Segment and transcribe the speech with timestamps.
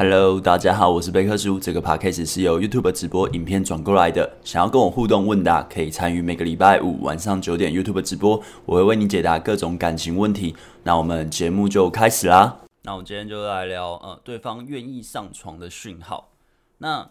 [0.00, 1.58] Hello，大家好，我是贝克叔。
[1.58, 4.32] 这个 podcast 是由 YouTube 直播影片转过来的。
[4.44, 10.54] 想要跟我互动问答，可以参与每个礼拜五晚上九点 YouTube 直播，我会为你解答各种感情问题。
[10.84, 12.60] 那我们节目就开始啦。
[12.82, 16.30] 那我们今天就来聊，呃，对方愿意上床的讯号。
[16.78, 17.10] 那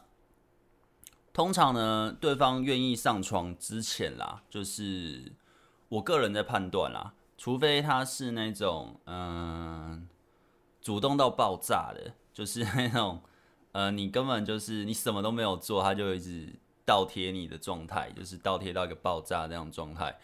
[1.34, 5.34] 通常呢，对方愿意上床之前啦，就是
[5.90, 10.08] 我个人在判断啦，除非他是那种嗯、
[10.82, 12.14] 主动到爆炸的。
[12.38, 13.20] 就是那种，
[13.72, 16.54] 呃，你根本就是你什么都没有做，他就一直
[16.86, 20.16] 倒贴你的状态，就是倒贴到一个爆炸那种状态。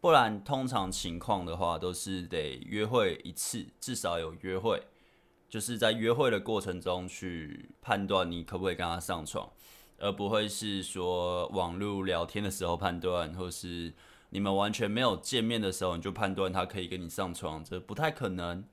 [0.00, 4.82] 不然，通常情况的话，都是得约会一次，至少有约会，
[5.48, 9.48] 就是在约会的过程中去判断你可不可以跟他上床，
[9.98, 13.94] 而不会是说网络聊天的时候判断，或是
[14.30, 18.64] 你们完全没有见面的时候你就判断他可以跟你上床，这不太可能。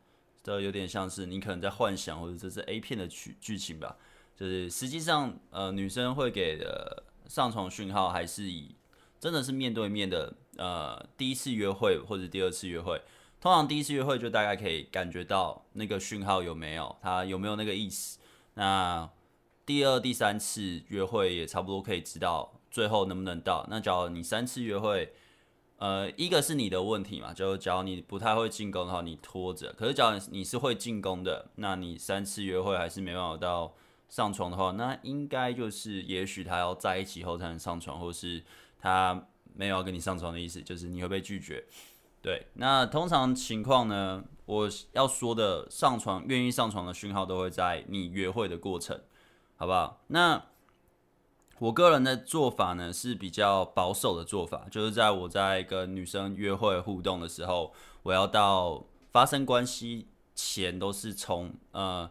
[0.48, 3.98] 这有点像是你可能在幻想，或者这是 A 片的剧剧情吧。
[4.34, 8.74] 就是实际上，呃，女生会给的上床讯号，还是以
[9.20, 13.02] 真的是面对面的，呃，第一次约会或者第二次约会。
[13.41, 18.18] 通常第一次约会就大概可以感觉到那个讯号有没有，他有没有那个意思。
[18.54, 19.10] 那
[19.66, 23.68] 第二、第三次约会也差不多可以知道最后能不能到。
[23.70, 25.12] 那假如你三次约会，
[25.78, 29.72] 呃，一个是你的问题嘛，就假如你不太会进攻的话，你拖着。
[29.74, 33.74] 可是假如你是会进攻的，那你三次约会还是没办法到
[34.10, 38.44] 上床的话，那应该就是也许他要在一起后才能上床，或是
[38.80, 41.64] 他没有要跟你上床的意思，就是你会被拒绝。
[42.24, 49.00] 对，那通常情况呢，我要说的上床愿意上床的讯号都会在你约会的过程，
[49.58, 50.02] 好不好？
[50.08, 50.44] 那。
[51.60, 62.08] 我个人的做法呢是比较保守的做法，就是在我在跟女生约会互动的时候，我要到发生关系前都是从呃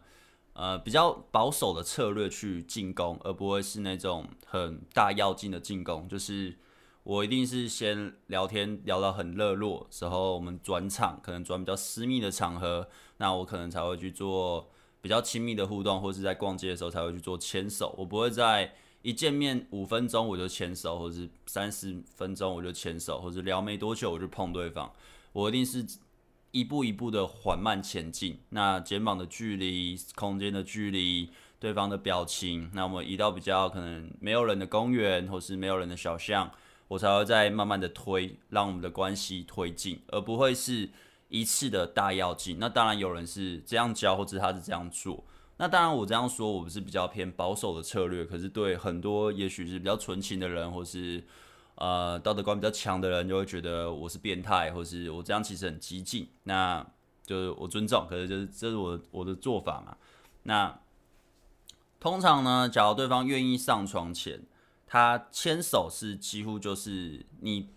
[0.54, 6.08] 呃比较保守的策略去进攻，而不会是那种很大要进的进攻。
[6.08, 6.58] 就是
[7.04, 12.88] 我一定是先聊天聊到很热络时候，我们转场可能转比较私密的场合，
[13.18, 14.68] 那我可能才会去做
[15.00, 18.74] 比较亲密的互动，或是在逛街的时候才会去做牵手，我不会在。
[19.06, 24.92] 一见面五分钟我就牵手，或者是三十分钟我就牵手，或者聊没多久我就碰对方。
[25.32, 25.86] 我一定是
[26.50, 28.40] 一步一步的缓慢前进。
[28.48, 31.30] 那肩膀的距离、空间的距离、
[31.60, 36.50] 对方的表情，那我们移到比较可能没有人的公园，或是没有人的小巷，
[36.88, 40.90] 我才会再慢慢的推，让我们的关系推进，而不会是
[41.28, 42.58] 一次的大跃进。
[42.58, 45.22] 那当然有人是这样教，或者他是这样做。
[45.58, 48.24] 那当然，我这样说，我是比较偏保守的策略。
[48.24, 51.24] 可是对很多也许是比较纯情的人，或是
[51.76, 56.28] 呃道德观比较强的人，就会觉得我是变态，或是我这样其实很激进。
[56.42, 56.86] 那
[57.24, 59.96] 就是我尊重，可是就是这是我我的做法嘛。
[60.42, 60.78] 那
[61.98, 64.42] 通常呢，假如对方愿意上床前，
[64.86, 67.70] 他牵手是几乎就是你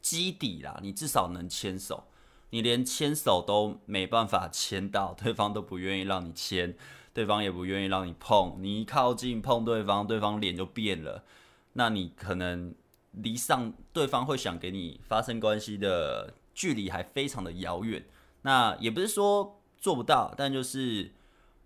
[0.00, 2.04] 基底啦，你至少能牵手。
[2.50, 6.76] 你连牵手都没办法牵到，对方都不愿意让你牵。
[7.16, 11.24] 对方也不愿意让你碰，你一靠近碰对方，对方脸就变了。
[11.72, 12.74] 那你可能
[13.12, 18.04] 离上对方会想给你发生关系的距离还非常的遥远。
[18.42, 21.10] 那也不是说做不到，但就是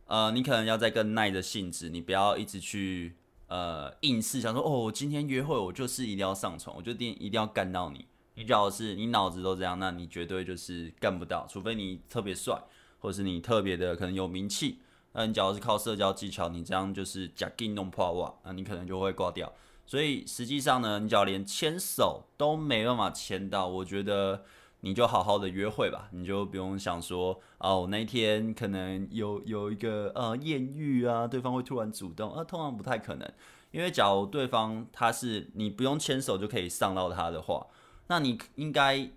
[0.07, 3.17] 呃，你可能要再更耐着性子，你不要一直去
[3.49, 8.07] 呃硬是想说哦，我今天约会我就是一定要上床，我就定一定要干到你。
[8.37, 12.57] 你只要是你脑子都这样，那你绝对就是干不到，除非你特别帅，
[13.01, 14.79] 或是你特别的可能有名气。
[15.13, 19.53] 那你假如是靠社交技巧，你这样就是假硬弄破瓦，那你可能就会挂掉。
[19.87, 24.45] 所以实际上呢，你只要连牵手都没办法牵到，我觉得
[24.81, 33.33] 你就好好的约会吧，你就不用想说哦，那天可能有 有一个呃艳遇啊，对方会突然主动，啊，通常不太可能，
[33.73, 37.67] 因为假如对方他是你不用牵手就可以上到他的话，
[38.07, 39.11] 那你应该。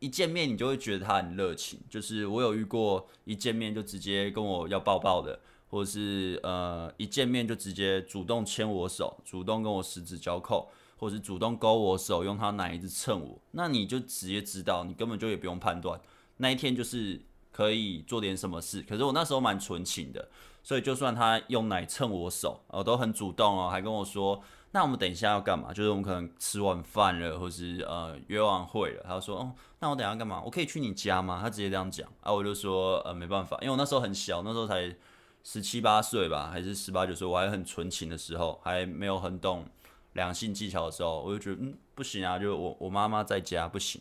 [0.00, 5.38] 一见面你就会觉得他很热情，就是我有遇过一见面就直接跟我要抱抱的，
[5.68, 16.00] 或者是呃一见面就直接主动牵我手，主动跟我十指交扣，或者是主动勾我手，用他奶一直蹭我，那你就直接知道，你根本就也不用判断，
[16.38, 17.20] 那一天就是
[17.52, 18.82] 可以做点什么事。
[18.82, 20.28] 可是我那时候蛮纯情的，
[20.62, 24.42] 所以就算他用奶蹭我手，我都很主动哦，还跟我说。
[24.72, 25.72] 那我们等一下要干嘛？
[25.72, 29.02] 就是我们可能吃完饭了，或是呃约完会了。
[29.04, 30.40] 他说：“哦，那我等下干嘛？
[30.44, 34.94] 我可以去你家吗？”他直接这样讲啊，我就说：“呃，没办法，因为我那时候很小，那时候才
[35.42, 39.66] 十七八岁吧，还是十八九岁，我还很纯情的时候，还没有很懂
[40.12, 44.00] 两性技巧的时候，我就觉得嗯不行啊，就我我妈妈在家不行，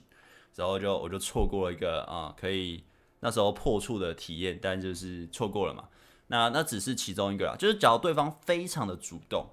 [0.53, 2.83] 然后就我就错过了一个啊可以
[3.21, 5.85] 那时候破处的体验，但就是错过了嘛。
[6.29, 9.47] 那那只是其中一个啦，就是假如对方非常的主动，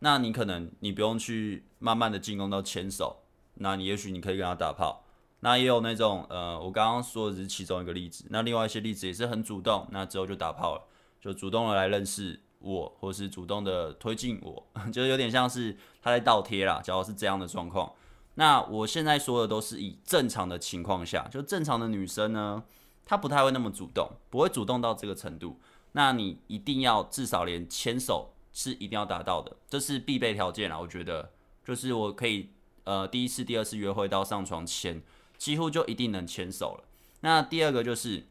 [0.00, 3.18] 那你可能你不用去慢慢的进攻到牵手，
[3.54, 5.04] 那你也许你可以跟他打炮。
[5.40, 10.82] 那也有那种呃，我刚刚说的只是其中一个例子，那另外一些例子也是很主动，那之后就打炮了，
[11.20, 16.80] 就主动的来认识我，或是主动的推进我， 就是有点像是他在倒贴啦。
[16.80, 17.92] 假如是这样的状况，
[18.34, 22.62] 那我现在说的都是以正常的情况下，就正常的女生呢，
[23.04, 25.58] 她不太会那么主动，不会主动到这个程度。
[25.94, 30.78] 那你一定要至少连牵手是一定要达到的，这是必备条件啦。
[30.78, 32.48] 我觉得就是我可以
[32.84, 35.02] 呃第一次、第二次约会到上床前，
[35.36, 36.84] 几乎就一定能牵手了。
[37.20, 38.26] 那第二个就是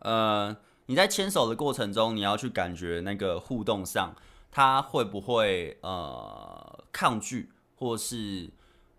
[0.00, 4.12] 呃你在牵手的过程中，你要去感觉那个互动上，
[4.50, 8.50] 他会不会呃抗拒，或是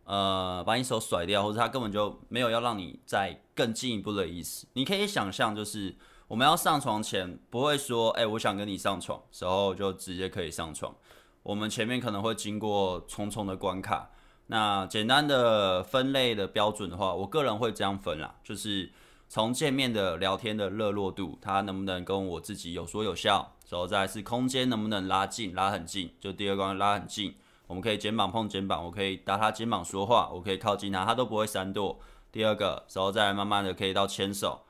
[0.06, 4.66] 呃把你手甩掉，或者他根本就没有要让你再更进一步的意思。
[4.72, 5.96] 你可以想象就是。
[6.28, 10.94] 我们要上床前，不会说，哎、我想跟你上床，时候就直接可以上床。
[11.42, 14.10] 我们前面可能会经过重重的关卡。
[14.48, 18.92] 那简单的分类的标准的话，我个人会这样分啦，就是
[19.30, 27.36] 从见面的聊天的热络度，他能不能跟我自己有说有笑，然后再来是空间能不能拉近，拉很近，就第二关拉很近，
[27.68, 31.98] 我们可以肩膀碰肩膀，我可以搭他肩膀说话，我可以靠近他，他都不会闪躲。
[32.34, 34.64] 第二个，然后再慢慢的可以到牵手。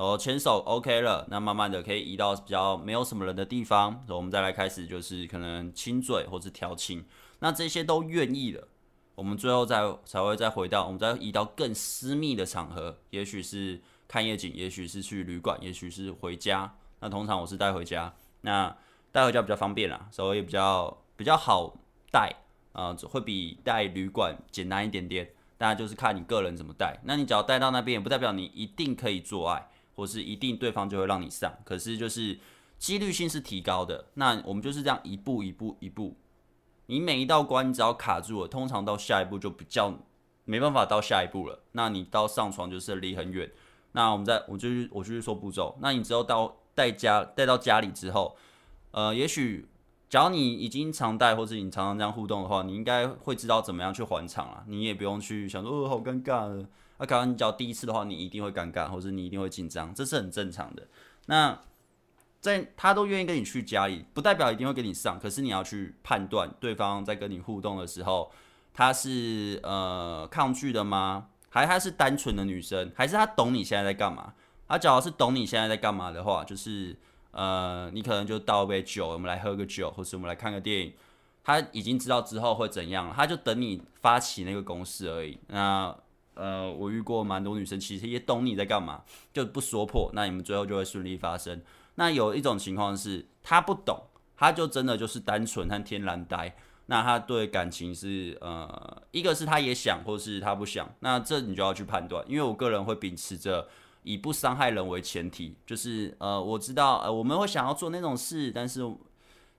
[0.00, 7.04] 然后牵手 OK 了，那慢慢的可以移到比较没有什么人的地方，然后我们再来开始就是可能亲嘴或是调情，
[7.40, 8.66] 那这些都愿意了，
[9.14, 16.74] 我们最后再才会再回到我们再移到更私密的场合，也许是看夜景，也许是去旅馆，也许是回家。
[17.00, 18.10] 那通常我是带回家，
[18.40, 18.74] 那
[19.12, 21.76] 带回家比较方便啦，所以也比较比较好
[22.10, 22.34] 带
[22.72, 25.30] 啊，会比带旅馆简单一点点。
[25.58, 29.68] 大家就是看你个人怎么带，那你只要带到那边，也不代表你一定可以做爱。
[29.94, 32.38] 或是一定对方就会让你上，可是就是
[32.78, 34.06] 几率性是提高的。
[34.14, 36.16] 那我们就是这样一步一步一步，
[36.86, 39.94] 你每一道关只要卡住了，通常到下一步就比较
[40.44, 41.60] 没办法到下一步了。
[41.72, 43.50] 那你到上床就是离很远。
[43.92, 45.76] 那我们再我就是我就是说步骤。
[45.80, 48.36] 那你之后到带家带到家里之后，
[48.92, 49.68] 呃，也许
[50.08, 54.64] 只要你已经常带或者你常常这样互动的话，你应该会知道怎么样去还场了。
[54.66, 56.66] 你也不用去想说哦，好尴尬。
[57.00, 60.86] 那刚刚你讲第一次的话，你一定会尴尬，或者你一定会紧张，这是很正常的。
[61.26, 61.58] 那
[62.40, 68.30] 在他都愿意跟你去家里，不代表一定会跟你上，可是你要去判断对方在跟你互动的时候，
[68.74, 71.28] 他是呃抗拒的吗？
[71.48, 72.92] 还他是单纯的女生？
[72.94, 74.34] 还是他懂你现在在干嘛？
[74.68, 76.94] 他只要是懂你现在在干嘛的话，就是
[77.30, 80.92] 呃，你可能就倒杯酒，我们来喝个酒，或是我们来看个电影。
[81.42, 85.38] 他已经知道之后会怎样了，他就等你发起那个攻势而已。
[85.46, 85.96] 那。
[86.40, 91.60] 呃，我遇过蛮多女生，其实也懂你在干嘛，就不说破，那你们最后就会顺利发生。
[91.96, 94.04] 那有一种情况是，她不懂，
[94.36, 96.56] 她就真的就是单纯和天然呆。
[96.86, 102.24] 那她对感情是呃，一个是她也想，或是她不想，那这你就要去判断。
[102.26, 103.68] 因为我个人会秉持着
[104.02, 108.80] 以不伤害人为前提，就是呃，我知道呃我们会想要做那种事，但是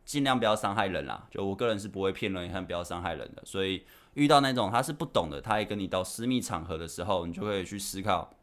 [0.04, 1.28] 尽量不要伤害人啦。
[1.30, 3.84] 就我个人是不会骗人，也很不要伤害人的，所以。
[4.16, 8.34] 遇到那种他是不懂的，他也跟你到私密场合的时候，你就会去思考，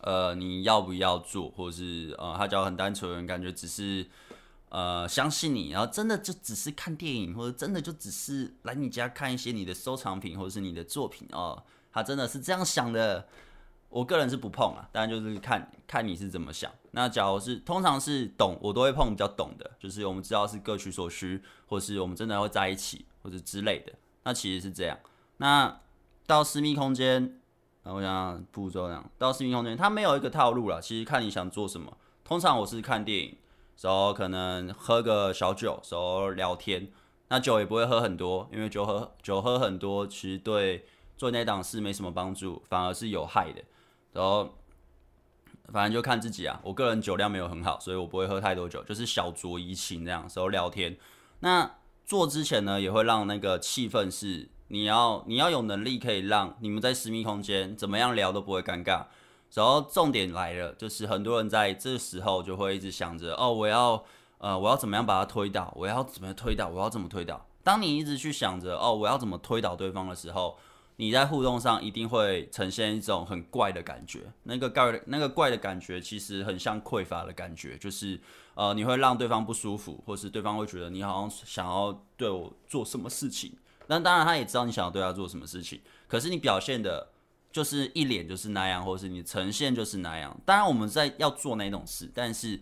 [0.00, 4.06] 呃，你要不要做，或者是呃，他讲很单纯，感觉只是
[4.68, 13.26] 呃相信你，然后真的就只是看电影，或者真的就只是来你家看一些你的收藏品或者是你的作品哦，他真的是这样想的，
[13.88, 16.70] 我个人是不碰啊，当然就是看看你是怎么想。
[16.90, 23.92] 那假如是通常是懂，我都会碰比较懂的，就是我们知道是各取所需，或是我们真的会在一起，或者之类的。
[24.26, 24.98] 那其实是这样，
[25.36, 25.80] 那
[26.26, 27.38] 到私密空间，
[27.84, 31.96] 那我想步骤这样，到私密空间，它没有一个套路啦，其实看你想做什么。
[32.24, 33.36] 通常我是看电影，
[33.76, 36.88] 时候可能喝个小酒，时候聊天。
[37.28, 40.84] 那酒也不会喝很多，因为酒喝酒喝很多，其实对
[41.16, 43.62] 做那档事没什么帮助，反而是有害的。
[44.12, 44.56] 然后
[45.72, 50.96] 反正就看自己啊，我个人酒量没有很好，所以我不会喝太多酒，就是小酌怡情这样，时候聊天。
[51.38, 51.70] 那
[52.06, 59.04] 做之前呢，也会让那个气氛是你要你要有能力可以让你们在私密空间怎么样聊都不会尴尬。
[59.52, 64.04] 然后重点来了，就是很多人在这时候就会一直想着哦，我要
[64.38, 67.46] 呃我要怎么样把他推倒，我要怎么推倒，我要怎么推倒。
[67.62, 70.56] 当你一直去想着哦我要怎么推倒对方的时候，
[70.96, 78.20] 你在互动上一定会呈现一种很怪的感觉，那个怪那个怪的感觉其实很像匮乏的感觉，就是
[78.56, 83.56] 呃你会让对方不舒服，或是对方会觉得你好像想要对我做什么事情。
[83.86, 87.12] 那当然他也知道你想要对他做什么事情，可是你表现的
[87.52, 90.36] 就是一脸就是那样，或是你呈现就是那样。
[90.44, 92.60] 当然我们在要做那种事，但是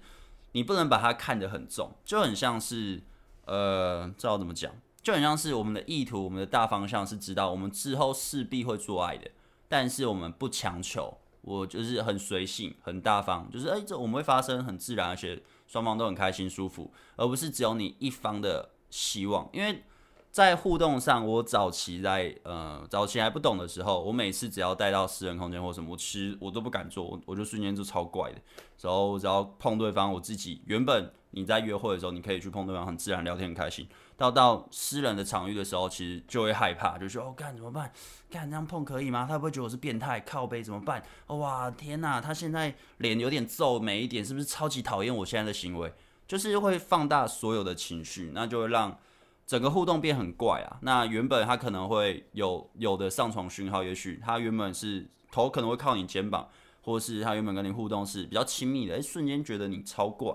[0.52, 3.02] 你不能把它看得很重，就很像是，
[3.46, 4.70] 呃，知道怎么讲，
[5.02, 9.30] 就很像是我们的意图，我们的大方向是知道我们之后势必会做爱的，
[9.68, 15.42] 但是我们不强求，我就是很随性、很大方，就是哎、这我们会发生很自然，而且
[15.74, 19.82] 双方都很开心、舒服，而不是只有你一方的希望，因为。
[20.30, 28.38] 在互动上，我早期在呃早期还不懂的时候，我每次只要带到私人空间或什么，我其实我都不敢做，我我就瞬间就超怪的。
[28.80, 33.86] 然后只要碰对方，我自己原本你在约会的时候，你可以去碰对方，很自然聊天，很开心。
[34.16, 37.92] 到到私人的场域的时候，其实就会害怕，就说哦干怎么办？
[38.30, 39.26] 干这样碰可以吗？
[39.28, 40.20] 他会不会觉得我是变态？
[40.20, 41.02] 靠背怎么办？
[41.26, 45.92] 哇天哪，他现在脸有点皱眉一点，是不是超级讨厌我现在的行为？
[46.26, 48.98] 就是会放大所有的情绪，那就会让。
[49.46, 50.78] 整个互动变很怪啊！
[50.80, 56.48] 那原本他可能会有有的上床讯号，也许他原本是头可能会靠你肩膀，
[56.80, 60.32] 或是他原本跟你互动是比较亲密的，哎，瞬间觉得你超怪，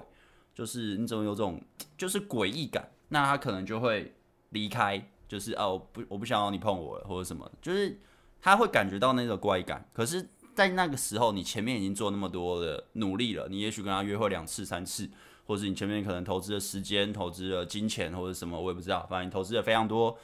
[0.59, 1.61] 就是你怎么有种
[1.97, 2.91] 就是诡异感？
[3.07, 4.13] 那他可能就会
[4.49, 7.97] 离开，就是哦，我不我不想要你碰我了，或者什么，就是
[8.41, 9.87] 他会感觉到那个怪感。
[9.93, 15.09] 可是，在那个时候，你前面已经做那么多的努力了，你也许跟他约会两次、三次。
[15.45, 19.07] 或是你前面可能投资了时间、投资了金钱，或者什么，我也不知道。
[19.09, 20.15] 反正你投资了非常多，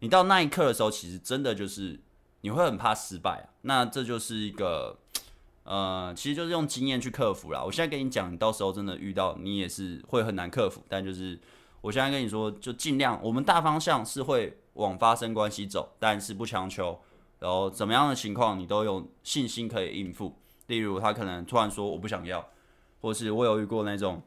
[0.00, 1.98] 你到那一刻的时候，其实真的就是
[2.42, 3.58] 你会很怕失败啊。
[3.62, 4.96] 那这就是一个，
[5.68, 7.62] 呃，其实就是用经验去克服啦。
[7.62, 10.82] 我现在跟你讲，你到时候真的遇到，你也是会很难克服。
[10.88, 11.38] 但就是
[11.82, 16.98] 我现在跟你说，就尽量，我们大方向是会往发生关系走，但是不强求。
[17.38, 20.36] 然后怎么样的情况，你都有信心可以应付。
[20.68, 22.48] 例如他可能突然说我不想要，
[23.00, 24.22] 或是我有遇过那种。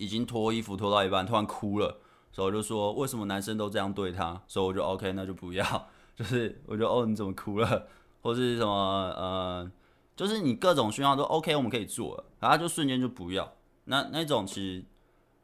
[0.00, 1.98] 已经脱衣服脱到一半，突然哭了，
[2.30, 4.40] 所以我就说为什么男生都这样对他？
[4.46, 5.88] 所以我就 OK，那就不要。
[6.14, 7.88] 就是我就哦，你怎么哭了？
[8.22, 8.72] 或是什么
[9.16, 9.68] 呃，
[10.18, 13.52] 就是你各种讯号都 OK，我们可以做了，然后就瞬间就不要。
[13.84, 14.84] 那那种其实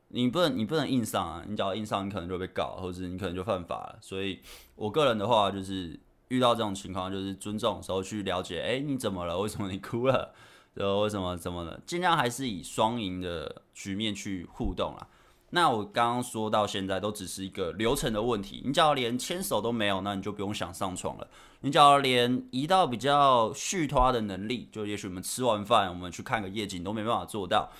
[0.08, 3.98] 你不能你不能硬上啊，你只要硬上，你可能就被告，或者你可能就犯法了。
[4.00, 4.40] 所以
[4.74, 9.38] 我个人的话就是遇到这种情况，就是尊重的时候去了解，哎，你怎么了？
[9.38, 10.34] 为什么你哭了？
[10.74, 11.80] 然后为什么怎么的？
[11.86, 15.06] 尽量还是以双赢的局面去互动啦。
[15.54, 18.60] 那我刚刚说到现在都只是一个流程的问题。
[18.64, 21.28] 你只要连牵手都没有，那你就不用想上床了。
[21.60, 27.70] 你只要连移到比较续托的能力，就也许我们吃完饭，我们去看个夜景都没办法做到，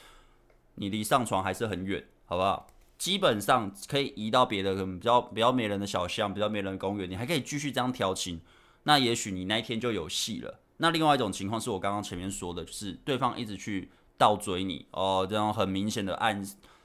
[0.76, 2.68] 你离上床还是很远，好不好？
[2.96, 8.40] 基本上可以移到别的可能比较比较没人的小巷，比较没人的公园，你还可以继续这样调情。
[8.84, 10.60] 那也许你那一天就有戏了。
[10.76, 16.40] 那另外一种情况是我刚刚前面说的，就是对方一直去倒追你哦，这样很明显的按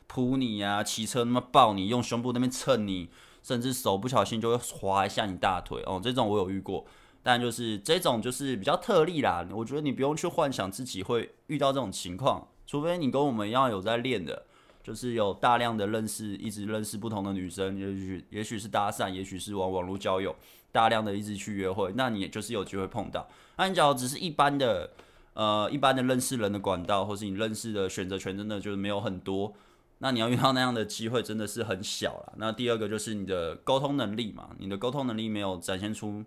[0.10, 3.08] 扑你啊，骑车那么抱你，用胸部那边蹭你，
[3.42, 6.86] 甚至手不小心就会滑一下你大腿哦，这种我有遇过，
[7.24, 9.48] 但就是这种就是比较特例啦。
[9.54, 14.44] 我觉得你不用去幻想自己会遇到这种情况，除非你跟我们一样有在练的。
[14.82, 20.34] 就是有大量的认识，一直认识不同的女生，也许也许是搭讪，也许是往网络交友，
[20.72, 23.28] 大量的一直去约会，那你也就是有机会碰到。
[23.58, 24.90] 那你只要只是一般的，
[25.34, 29.54] 呃，一般的认识人的管道，或是你认识的选择权真的就是没有很多，
[30.00, 32.34] 那你要遇到那样的机会真的是很小了。
[32.38, 36.24] 那第二个就是你的沟通能力嘛，你的沟通能力没有展现出，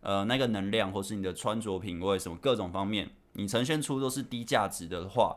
[0.00, 5.36] 呃，那个能量，或是你的穿着品味什么各种方面，你呈现出都是低价值的话。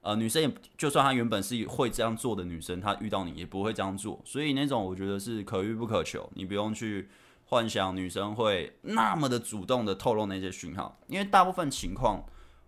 [0.00, 7.08] 呃，女生也就算她原本是会这样做的女生，她遇到你也不会这样做，所以那种我觉得是可遇不可求，你不用去
[7.46, 12.24] 幻想女生会那么的主动的透露那些讯号，因为大部分情况，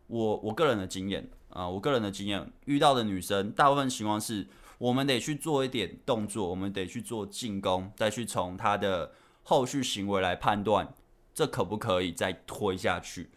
[0.09, 4.47] 我我个人的经验啊、我个人的经验遇到的女生，大部分情况是
[4.79, 10.95] 我们得去做一点动作，我们得去做进攻，再去从她的后续行为来判断
[11.35, 13.31] 这可不可以再推下去，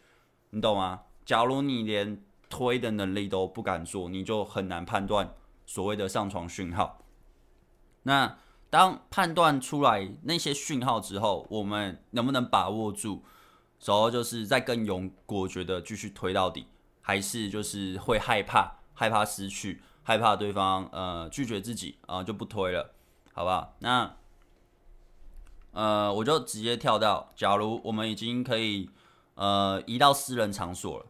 [0.52, 1.02] 你懂吗？
[1.26, 5.34] 假如你连推的能力都不敢做，你就很难判断
[5.66, 7.06] 所谓的上床讯号。
[8.04, 8.38] 那
[8.70, 13.24] 当判断出来那些讯号之后，我们能不能把握住？
[13.86, 16.66] 然后就是再更勇果决的继续推到底，
[17.04, 22.96] 还是就是会害怕，害怕失去，害怕对方呃拒绝自己啊、就不推了，
[23.34, 23.76] 好不好？
[23.80, 24.16] 那
[25.74, 28.90] 呃我就直接跳到，假如我们已经可以
[29.36, 31.06] 呃移到私人场所了。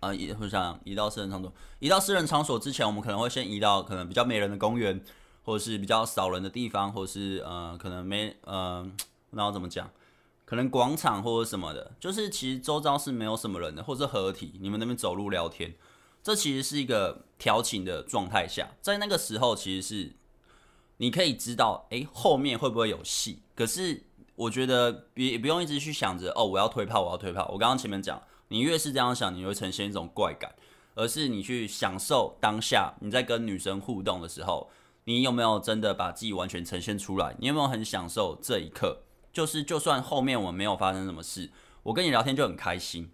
[0.00, 5.00] 啊，移会想移到私人场所，移到私人场所之前，我们可能会先移到可能比较没人的公园，
[5.44, 8.84] 或者是比较少人的地方，或者是呃，可能没呃，
[9.30, 9.88] 那我怎么讲？
[10.44, 15.74] 可能广场或者什么的，就是其实周遭是没有什么人的，或者合体，你们那边走路聊天，
[16.22, 20.12] 这其实是一个调情的状态下，在那个时候其实是
[20.98, 23.42] 你可以知道，诶，后面会不会有戏？
[23.54, 24.02] 可是
[24.36, 27.48] 我觉得别也不用一直去想着，哦，我要推炮，我要推炮。
[27.52, 28.22] 我刚刚前面讲。
[28.48, 30.54] 你越是这样想，你会呈现一种怪感，
[30.94, 34.68] 而是你去享受当下你在跟女生互动的时候，
[35.04, 37.34] 你有没有真的把自己完全呈现出来？
[37.38, 39.04] 你有没有很享受这一刻？
[39.32, 41.50] 就是就算后面我们没有发生什么事，
[41.84, 43.10] 我跟你聊天就很开心。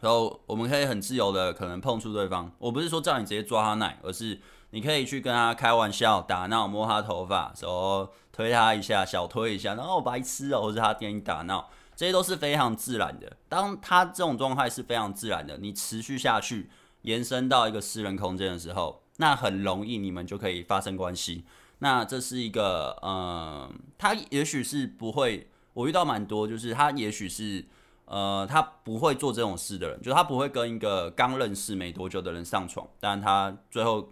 [0.00, 13.36] 然后我们可以很自由的可能碰触对方，我不是说叫你直接抓他奶，而是你可以去跟他开玩笑、打闹、摸他头发，然后推他一下、小推一下，然后白痴哦，或是他跟你打闹，这些都是非常自然的。
[13.46, 16.70] 当他这种状态是非常自然的，你持续下去，
[17.02, 21.44] 延伸到一个私人空间的时候，那很容易你们就可以发生关系。
[21.80, 27.66] 那这是一个，嗯，他也许是不会，我遇到蛮多，就是他也许是。
[28.12, 34.08] 呃，他不会做这种事的人，就是他不会跟一个刚认识没多久的人上床，但他最后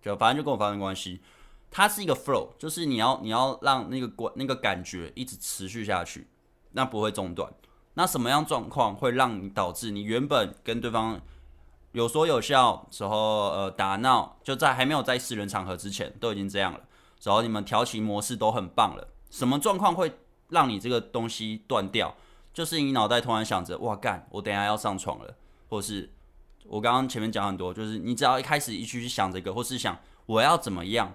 [0.00, 1.20] 就反正就跟我发生关系。
[1.70, 6.26] 他是一个 flow，就是你要你要让那个关那个感觉一直持续下去，
[6.70, 7.52] 那不会中断。
[7.92, 11.20] 那什么样状况会让你导致你原本跟对方
[11.92, 16.80] 有说有笑时候，呃，打闹就在还没有在私人场合之前都已经这样了，
[17.22, 20.12] 然后你们调情模式都很棒了，什么状况会
[20.48, 22.14] 让你这个东西断掉？
[22.52, 25.34] 就是你脑袋突然想着，哇干，我等下要上床了，
[25.68, 26.10] 或是
[26.66, 31.14] 我刚刚前面讲很多，就是你只要一开始一去想这个，或是想我要怎么样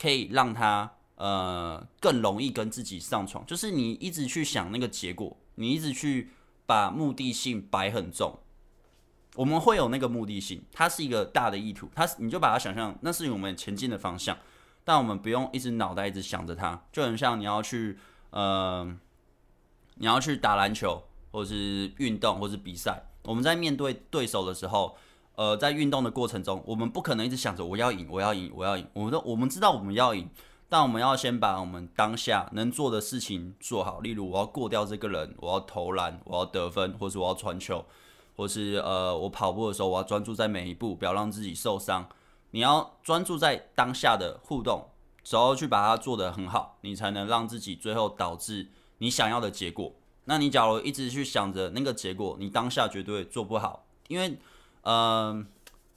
[0.00, 6.30] 可以让他呃更容易跟自己上床，就是你一直去想那个结果，你一直去
[6.64, 8.38] 把目的性摆很重，
[9.34, 14.38] 我们会有那个目的性，它是一个大的意图，它你就把它想象那是我们前进的方向，
[14.88, 17.98] 但我们不用一直脑袋一直想着它，就很像你要去
[18.30, 18.96] 呃。
[20.00, 21.02] 你要去打篮球，
[21.32, 23.02] 或是运动，或是比赛。
[23.24, 24.96] 我们在面对对手的时候，
[25.34, 28.86] 呃，在运动的过程中，我们不可能一直想着我要赢，我要赢，我要赢。
[28.92, 30.30] 我们都我们知道我们要赢，
[30.68, 33.98] 但我们要先把我们当下能做的事情做好。
[33.98, 37.84] 例如，我要过掉这个人，我要投篮，我要得分，或是我要传球，
[38.36, 42.08] 或是呃，我跑步的时候，我要专注在每一步，不要让自己受伤。
[42.50, 44.90] 你要专注在当下的互动，
[45.30, 48.68] 然后去把它做得很好，你才能让自己最后导致。
[49.00, 54.36] 你想要的结果，那你假如一直去想着那个结果，你当下绝对做不好，因为，
[54.82, 55.46] 呃，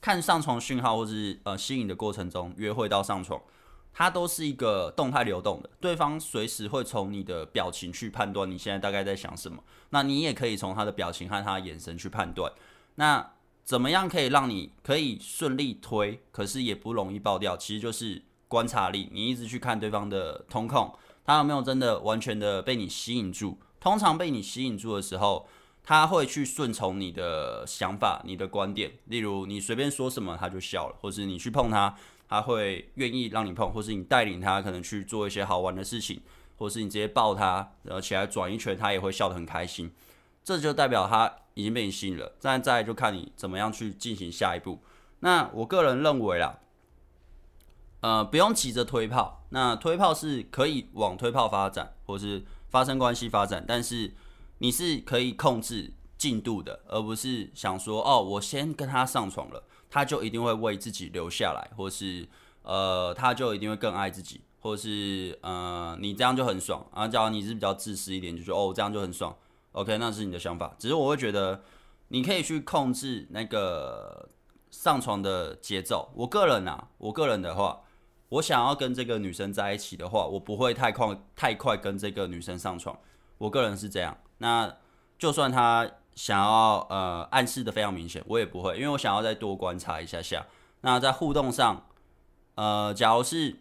[0.00, 3.42] 看上床讯号或是呃吸引的过程中，约会到上床，
[3.92, 12.52] 它都是一个动态流动的，对方随时会从你的表情去判断你现在大概在想什么，那你也可以从他的表情和他的眼神去判断，
[12.94, 13.32] 那
[13.72, 20.94] 怎么样可以让你可以顺利推，可是也不容易爆掉，其实就是观察力，你一直去看对方的瞳孔。
[21.24, 23.56] 他有没有真的完全的被你吸引住？
[23.80, 25.48] 通常被你吸引住的时候，
[25.82, 28.92] 他会去顺从你的想法、你的观点。
[29.06, 31.96] 例如，你随便说什么，他就笑了；或是你去碰他，
[32.28, 36.18] 他会愿意让你碰；或是你带领他可能去做一些好玩的事情；
[36.58, 39.90] 或是你直接抱他，然后起来转一圈，他也会笑得很开心。
[40.44, 42.32] 这就代表他已经被你吸引了。
[42.38, 44.80] 再再就看你怎么样去进行下一步。
[45.20, 46.58] 那我个人认为啦。
[48.00, 49.44] 呃，不用急着推炮。
[49.50, 54.12] 那推炮是可以往推炮发展，或是发生关系发展，但是
[54.58, 62.28] 你是可以控制进度的，而不是想说哦，我先跟他上床了，他就一定会为自己留下来，或是
[62.62, 67.06] 呃，他就一定会更爱自己，或是呃，你这样就很爽啊。
[67.06, 69.32] 假如你是比较自私一点，就说哦，这样就很爽。
[69.72, 70.74] OK，那是你的想法。
[70.78, 71.62] 只是我会觉得
[72.08, 74.28] 你可以去控制那个
[74.70, 76.10] 上床的节奏。
[76.14, 77.82] 我个人啊，我个人的话。
[78.32, 82.98] 我想要跟这个女生在一起的话，我不会太快太快跟这个女生上床。
[83.36, 84.16] 我个人是这样。
[84.38, 84.74] 那
[85.18, 90.46] 就算她想要呃暗示的非常明显，我也不会，因为我想要再多观察一下下。
[90.80, 91.84] 那在互动上，
[92.54, 93.54] 呃，假如是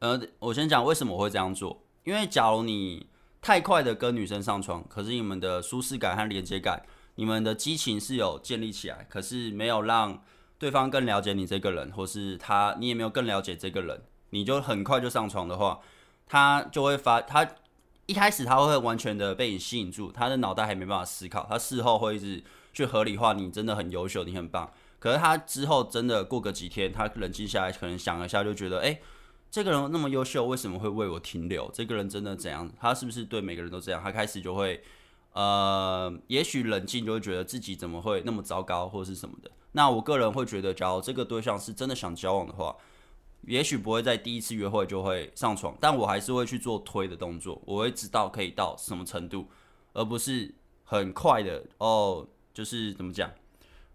[0.00, 1.84] 呃，我先讲为什么我会这样做。
[2.02, 3.06] 因为假如你
[3.48, 6.82] 太快的跟女生上床，可是你们的舒适感和连接感，
[7.14, 10.22] 你们的激情是有建立起来，可是没有让。
[10.58, 15.80] 对方更了解你这个人，或是他你也没有更了解这个人，你就很快就上床的话，
[16.26, 17.48] 他就会发他
[18.04, 24.70] 一开始他会完全的被你吸引住，他的脑袋还没办法思考，他事后会一直去合理化你真的很优秀，你很棒。
[24.98, 29.00] 可是他之后真的过个几天，他冷静下来，可能想一下就觉得，诶，
[29.50, 31.70] 这个人那么优秀，为什么会为我停留？
[31.72, 32.70] 这个人真的怎样？
[32.80, 34.02] 他是不是对每个人都这样？
[34.02, 34.82] 他开始就会。
[35.34, 39.48] 呃，也许冷静就会觉得自己怎么会那么糟糕，或者是什么的。
[39.72, 42.74] 那我个人会觉得，假如这个对象是真的想交往的话，
[43.42, 47.60] 也许不会在第一次约会就会上床，但我还是会去做推的动作。
[47.66, 49.46] 我会知道可以到什么程度，
[49.92, 52.26] 而不是很快的哦。
[52.52, 53.30] 就是怎么讲，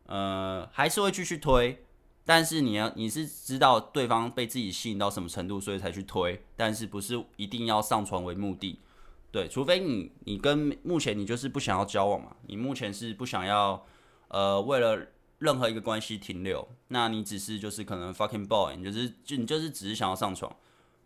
[0.05, 1.83] 呃，还是会继续推，
[2.25, 8.79] 但是你要你是知道对方被自己吸引到什么程度，所以才去推，但是不是一定要上床为目的。
[9.31, 13.85] 对，除非你你跟目前你就是不想要交往嘛，你目前是不想要
[14.27, 15.07] 呃为了
[15.39, 20.55] 任何一个关系停留，那你只是就是可能 fucking boy，你就是就你就是只是想要上床，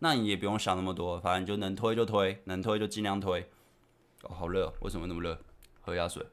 [0.00, 3.40] 那你也不用想那么多，反正就能推就推，能推就尽量推。
[4.22, 5.38] 哦，好热，为什么那么热？
[5.80, 6.24] 喝一下水。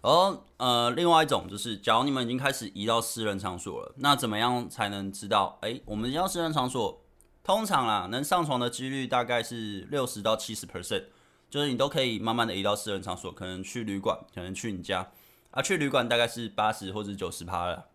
[0.00, 5.58] 而呃，另外一种就是，假如你们已经开始移到私人场所了，那怎么样才能知道？
[5.60, 7.02] 哎、我们移到私人场所，
[7.42, 11.06] 通常啦，能上床的几率大概是六十到七十 percent，
[11.50, 15.10] 就是你都可以慢慢的移到私人场所，可能去旅馆，可能去你家，
[15.50, 17.86] 啊，去旅馆大概是八十或者九十趴了。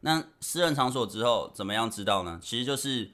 [0.00, 2.38] 那私人场所之后怎么样知道呢？
[2.40, 3.10] 其实就是，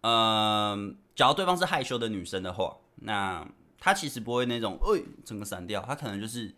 [0.00, 6.52] 嗯、假如对方是害羞的女生的话，那她其实不会那种，哎、整个闪掉，她可能就是。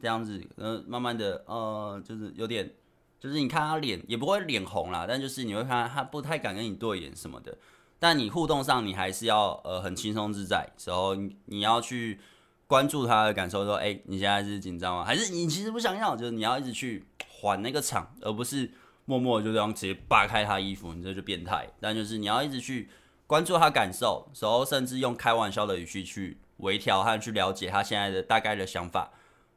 [0.00, 2.70] 这样子，呃，慢慢的，呃，就是有点，
[3.18, 7.56] 就是你看他脸也不会脸红啦，但就是你会看他不太敢跟你对眼什么的。
[7.98, 12.20] 但你互动上，你还是要呃很轻松自在，时候你要去
[12.68, 15.04] 关注他的感受，说，哎，你现在是紧张吗？
[15.04, 16.14] 还是你其实不想要？
[16.14, 18.70] 就是你要一直去缓那个场，而不是
[19.04, 21.68] 默默就这样直接扒开他衣服，你这就变态。
[21.80, 22.88] 但就是你要一直去
[23.26, 29.10] 关注他感受，时候甚至用开玩笑的语气去微调和去了解他现在的大概的想法。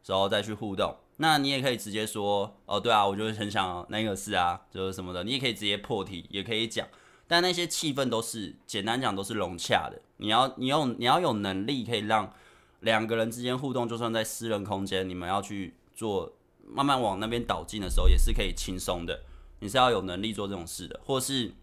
[0.06, 6.86] 然后再去互动，那你也可以直接说哦，对啊，我就是很想那个事啊，就是什么的，你也可以直接破题，也可以讲，
[7.28, 10.02] 但那些气氛都是简单讲都是融洽的。
[10.18, 12.34] 你要你用你要有能力可以让
[12.82, 16.34] 两个人之间互动，就算在私人空间，你们要去做
[16.68, 19.24] 慢慢往那边导进的时候，也是可以轻松的。
[19.60, 21.54] 你是要有能力做这种事的，或是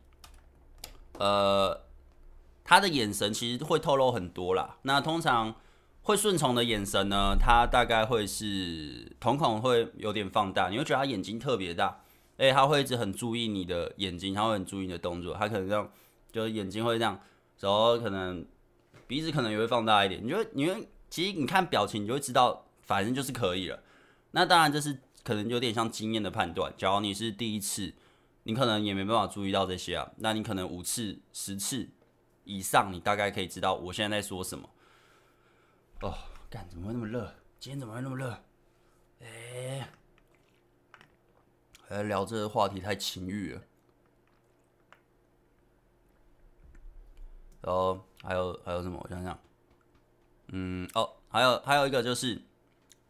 [1.18, 1.82] 呃，
[2.64, 4.78] 他的眼神其实会透露很多啦。
[4.82, 5.54] 那通常。
[6.08, 12.00] 会顺从的眼神呢，他大概会是瞳孔会有点放大，你会觉得他眼睛特别大，
[12.38, 15.92] 哎，他会一直很注意你的眼睛，他会很注意你的动作，他可能这样，
[16.32, 17.20] 就是眼睛会这样，
[17.60, 18.42] 然后可能
[19.06, 23.82] 鼻子可能也会放大一点，你就，你会，其实你看表情，你就会知道，反正就是可以了。
[24.30, 27.92] 那当然这是可能有点像经验的判断，假如你是第一次，
[28.44, 31.90] 你可能也没办法注意到这些啊，那你可能五次、十次
[32.44, 34.70] 以上，你大概可以知道我现在在说什么。
[36.00, 36.14] 哦，
[36.48, 37.34] 干，怎么会那么热？
[37.58, 38.30] 今天怎么会那么热？
[39.20, 39.88] 哎、欸，
[41.88, 43.62] 还聊这个话题太情欲了。
[47.62, 49.00] 然后还有还有什么？
[49.02, 49.36] 我想想，
[50.52, 52.40] 嗯，哦，还有还有一个就是，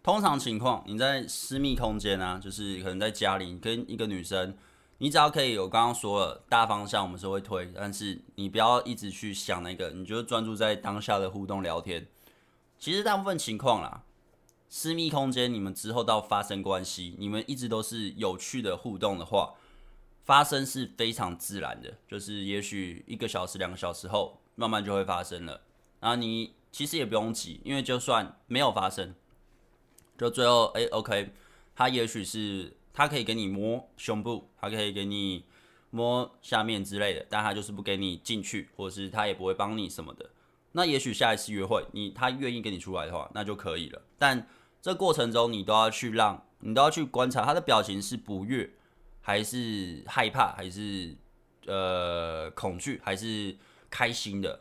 [0.02, 4.56] 通常情况你在私密空间啊，就是可能在家里跟一个女生，
[4.96, 12.08] 你只要可以，我刚刚说了大方向我们是会推，但是你不要一直去想那个，你就专注在当下的互动聊天。
[12.78, 14.04] 其实大部分情况啦，
[14.68, 19.54] 私密空间，你们之后到发生关系，你们一直都是有趣的互动的话，
[20.24, 25.62] 发生是非常自然的，就是也许一个小时、两个小时后，慢慢就会发生了。
[26.00, 29.14] 然后你其实也不用急，因为就算没有发生，
[30.16, 31.32] 就最后哎，OK，
[31.74, 35.44] 他也许是他可以给你摸胸部，他可以给你
[35.90, 40.30] 摸下面之类的，但他就是不给你进去，或者是他也不会帮你什么的。
[40.72, 44.02] 那也许下一次约会，你他愿意跟你出来的话，那就可以了。
[44.18, 44.46] 但
[44.80, 48.70] 这过程中，你都要去让，你都要去观察他的表情是不悦，
[49.20, 51.16] 还是害怕，还是
[51.66, 53.56] 呃恐惧，还是
[53.90, 54.60] 开心的。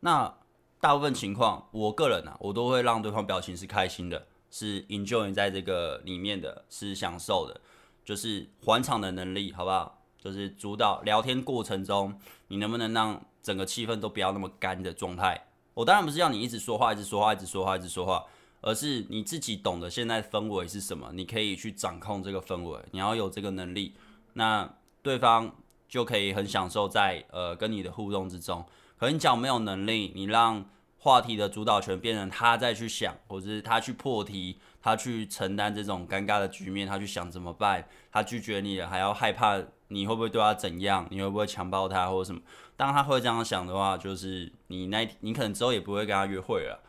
[0.00, 0.32] 那
[0.80, 7.60] 大部分情况，我个人啊，我都会让对方表情是开心的，是 enjoy 在这个里面的，是享受的，
[8.04, 10.02] 就是还场的能力，好不好？
[10.18, 15.40] 就是主导聊天过程中，你能不能让整个气氛都不要那么干的状态？
[15.72, 18.26] 我当然不是要你一直说话，一直说话，一直说话，一直说话，
[18.60, 23.94] 而是你自己懂得现在氛围是什么，你可以去掌控这个氛围，你要有这个能力，
[24.32, 24.68] 那
[25.00, 25.54] 对方
[25.88, 28.66] 就可以很享受在呃跟你的互动之中。
[28.98, 39.60] 可你讲没有能力，你让话题的主导权变成他再去想，或者是他去破题，他去承担这种尴尬的局面，他去想怎么办，他拒绝你了，还要害怕。
[39.88, 41.08] 你会不会对他怎样？
[41.10, 42.40] 你会不会强暴他或者什么？
[42.76, 46.80] 当他会这样想的话，就是你那，你可能之后也不会跟他约会了。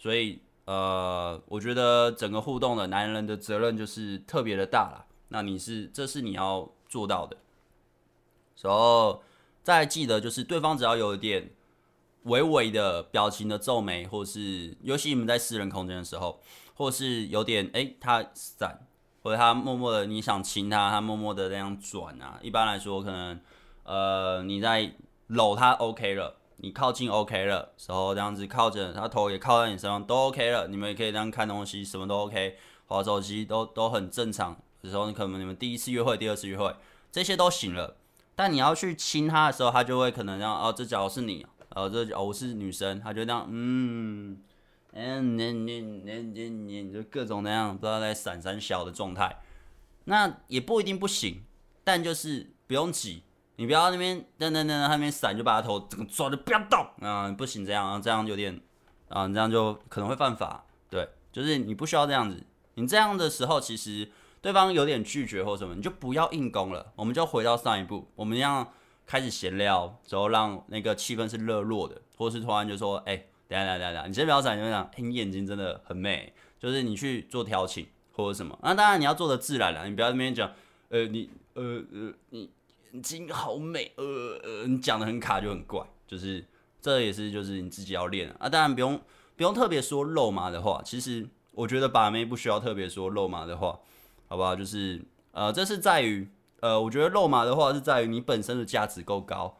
[0.00, 5.06] 所以，呃，我觉得整个互动的男人的责任就是特别的大了。
[5.28, 7.36] 那你是，这是你要做到的。
[8.62, 9.22] 然后
[9.62, 11.52] 再记得，就是对方只要有一点
[12.24, 16.40] 微微的表情的皱眉，或是尤其你们在私人空间的时候，
[16.74, 18.86] 或是有点哎、他闪。
[19.22, 22.38] 或者他默默的，你想亲他，他默默的那样转啊。
[22.42, 23.40] 一般来说，可能
[23.84, 24.92] 呃你在
[25.28, 34.54] 搂他 OK 了，你靠近 OK 了，时候这样子靠着他头也靠在你身上都 OK 了，你们也可以这样看东西，什么都 OK，滑手机都都很正常。
[34.82, 36.76] 有时候你可能你们第一次约会、第二次约会，
[37.10, 37.96] 这些都行了。
[38.36, 44.36] 但你要去亲他的时候，他就会可能这样哦，这脚是你，哦，这脚我是女生，他就这样，嗯，
[44.94, 46.48] 嗯，你你你你
[46.82, 49.42] 你就各种那样不知道在闪闪小的状态，
[50.04, 51.44] 那也不一定不行，
[51.84, 53.22] 但就是不用急，
[53.56, 58.60] 你不要那边噔噔噔那边闪，就把他头整个抓着不要动啊，不行这样啊，这样有点
[59.08, 62.42] 啊你，这样就可能会犯法，对，就是你不需要这样子，
[62.74, 64.10] 你这样的时候其实。
[64.44, 66.92] 对方有点拒绝或什么，你就不要硬攻了。
[66.96, 68.74] 我们就回到上一步，我们要
[69.06, 78.58] 开始闲聊，之后让那个气氛是热络的，或是突然就说：“哎，等下等下等下，你先不要闪，你先讲，你眼睛真的很美。”就是你去做调情或者什么。
[78.62, 80.50] 那当然你要做的自然了，你不要在那边讲
[80.88, 82.50] ：“呃，你呃呃，你
[82.92, 83.92] 眼睛好美。
[83.96, 84.04] 呃”
[84.42, 86.44] 呃你讲的很卡就很怪，就是
[86.80, 88.48] 这也是就是你自己要练啊。
[88.48, 89.00] 当然不用
[89.36, 93.78] 不用特别说肉麻的话，其实我觉得把妹不需要特别说肉麻的话。
[94.26, 94.56] 好不好？
[94.56, 95.00] 就是
[95.32, 96.26] 呃，这是在于
[96.60, 99.54] 呃，我觉得肉麻的话是在于你本身的价值够高。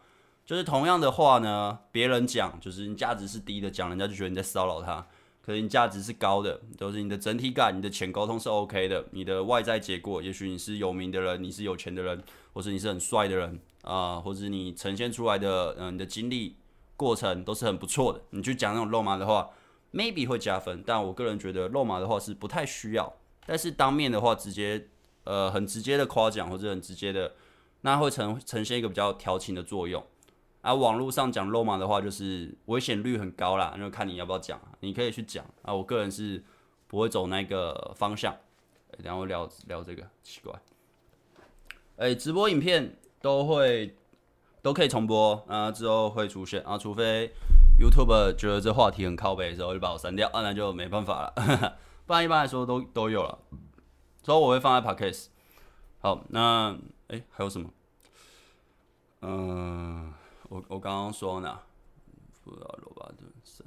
[0.44, 5.06] 就是同样的话呢，别人讲就是你价值是低的，讲人家就觉得你在骚扰他。
[5.40, 12.22] 可是你价值是高的，都、就是你的整体感、你的浅沟通是 OK 的，你的外在结果，也许你是有名的人，你是有钱的人，
[12.54, 16.56] 或是你是很帅的人啊、或者你呈现出来的嗯、你的经历
[16.96, 18.22] 过程都是很不错的。
[18.30, 19.50] 你去讲那种肉麻的话
[19.92, 23.14] ，maybe 会加分，但我个人觉得肉麻的话是不太需要。
[23.44, 24.88] 但是当面的话，直接
[25.24, 27.34] 呃很直接的夸奖或者很直接的，
[27.82, 30.02] 那会呈呈现一个比较调情的作用。
[30.64, 34.58] 啊、网络上讲肉麻的话，就是危险率很高啦，那就看你要不要讲。
[34.80, 36.42] 你可以去讲啊，我个人是
[36.86, 38.32] 不会走那个方向。
[38.32, 40.58] 欸、等下我聊聊这个奇怪。
[41.96, 43.94] 哎、直播影片都会
[44.62, 47.30] 都可以重播啊，之后会出现啊，除非
[47.78, 51.76] YouTube 觉得这话题很靠北的时候就把我删掉啊，那就没办法了。
[52.06, 53.38] 不然一般来说都都有了，
[54.22, 55.26] 之后我会放在 Podcast。
[56.00, 56.74] 好，那
[57.08, 57.68] 哎、还有什么？
[59.20, 60.13] 嗯，
[60.54, 61.58] 我我刚刚说呢，
[62.44, 63.66] 不知道罗巴顿森。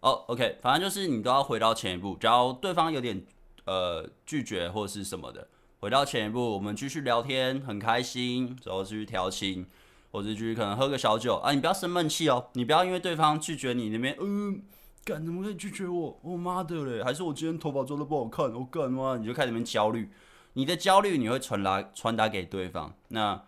[0.00, 3.22] 哦，OK，反正就是你都要回到前一步，只要对方有点
[3.66, 5.46] 呃拒绝或是什么的，
[5.80, 9.66] 回到前一步，我们继续聊天，很开心，然后继续调情，
[10.10, 14.62] 或者继续可能喝个小酒啊，你不要生闷气哦，你不要因为对方拒绝你那边，嗯。
[15.04, 16.18] 干，怎么可以拒绝我？
[16.22, 17.02] 我、妈的嘞！
[17.02, 18.52] 还是我今天头发做的不好看？
[18.52, 19.16] 我、干嘛？
[19.16, 20.10] 你就开始那边焦虑，
[20.52, 23.42] 你的焦虑你会传达传达给对方，那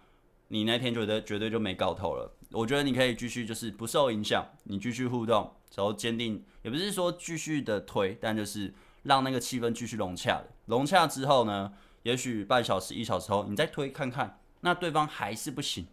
[0.49, 2.33] 你那天觉得绝对就没搞头了。
[2.53, 8.73] 我觉得你可以继续就是不受影响，你继续互动，然后坚定，也不是说继续的推，但就是
[9.05, 10.49] 让那个气氛继续融洽的。
[10.67, 15.87] 融洽之后呢，也许半小时一小时后你再推看看，那对方还是不行，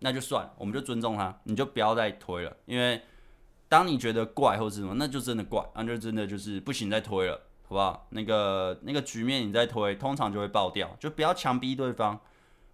[0.00, 3.02] 那就算了，我们就尊重他，你就不要再推了，因为。
[3.70, 8.08] 当你觉得怪或是什么，那就真的怪，那就真的就是不行再推了，好不好？
[8.10, 12.20] 那个那个局面你再推，通常就会爆掉，就不要强逼对方。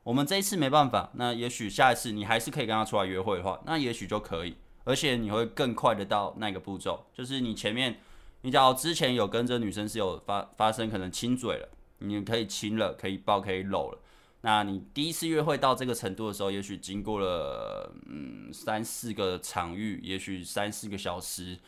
[0.06, 7.98] 我们这一次没办法，那也许下一次你还是可以跟他出来约会的话，那也许就可以，而且你会更快的到那个步骤，就是你前面，
[8.42, 13.98] 你只要之前有跟这女生是有发发生可能亲嘴了，你可以亲了，可以抱，可以搂了。
[14.42, 21.58] 那你第一次约会到这个程度的时候，也许经过了嗯三四个场域，也许三四个小时，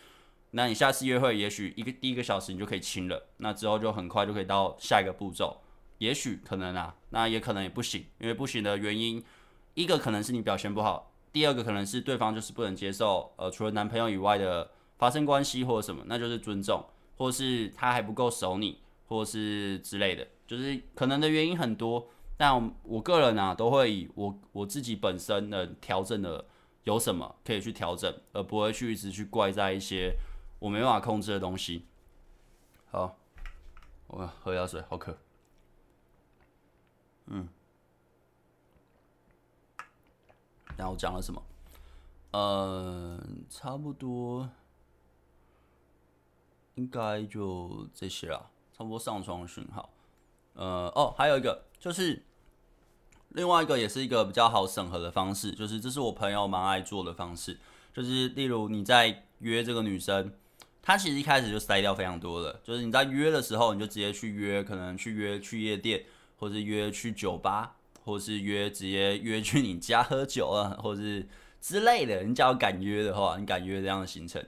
[0.53, 5.61] 那你下次约会，也许一个第一个小时你就可以亲了，那之后就很快就可以到下一个步骤，
[5.99, 9.23] 也许可能啊，那也可能也不行，因为不行的原因，
[9.75, 16.85] 一个可能是你表现不好，第二个可能是对方就是不能接受，呃，除了男朋友以外的发生关系或者什么，那就是尊重，
[17.17, 22.09] 或是他还不够熟你，或是之类的，就是可能的原因很多。
[22.37, 26.47] 但我个人啊，都会以我我自己本身的调整的
[26.85, 30.15] 有什么可以去调整，而不会去一直去怪在一些
[30.61, 31.87] 我没办法控制的东西。
[32.93, 33.19] 好，
[34.07, 35.19] 我喝一下水，好渴。
[37.29, 37.49] 嗯，
[40.77, 41.43] 然后讲了什么？
[42.33, 44.49] 呃，差不多，
[46.75, 49.91] 应该就这些啦，差不多上床讯号。
[50.55, 52.25] 呃，哦，还有一个就是。
[53.33, 57.59] 另外一个也是一个比较好审核的方式，就是这是我朋友蛮爱做的方式，
[57.93, 60.33] 就是例如你在约这个女生，
[60.81, 66.07] 她其实一开始就筛掉非常多的，就是你在约的时候，你就直接去约，可能去约去夜店，
[66.39, 71.29] 或是约去酒吧，或是约直接约去你家喝酒啊，或是
[71.61, 72.23] 之类的。
[72.23, 74.43] 你只要敢约的话，你敢约这样的行程，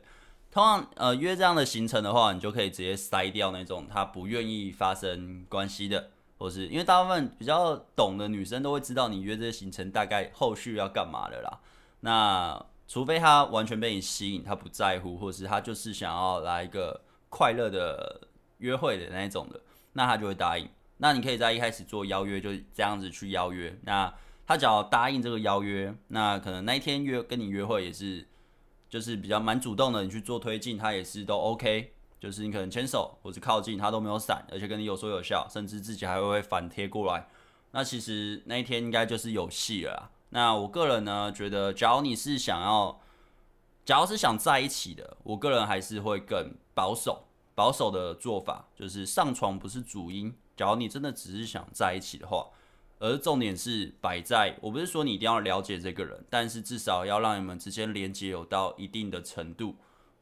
[0.51, 6.11] 通常呃约这样的行程的话，你就可以直接筛掉那种他不愿意发生关系的。
[6.39, 11.61] 或是因为大部分比较懂的女生都会知道你约这些行程大概后续要干嘛的啦。
[12.01, 16.99] 那除非她完全被你吸引，她不在乎，或是她就是想要来一个
[17.29, 18.23] 快乐的
[18.57, 19.61] 约会的那一种的，
[19.93, 20.67] 那她就会答应。
[21.03, 23.77] 那你可以在一开始做邀约，就这样子去邀约。
[23.83, 24.13] 那
[24.47, 28.27] 他只要答应这个邀约，那可能那一天约跟你约会也是，
[28.89, 31.95] 就是比较蛮主动的，你去做推进，他也是都 OK。
[32.21, 37.27] 就是你可能牵手或是靠近，他都没有闪，而且跟你有说有笑，甚至自己还会反贴过来。
[37.71, 40.11] 那其实那一天应该就是有戏了。
[40.29, 43.01] 那我个人呢，觉得假如你是想要，
[43.87, 50.35] 假如是想在一起的，我个人还是会更保守，保守的做法就是上床不是主因。
[50.61, 52.47] 假如你真的只是想在一起的话，
[52.99, 59.77] 而重点是摆在，我不是说你一定要了解这个人，但是至少要让你们之间连接有到一定的程度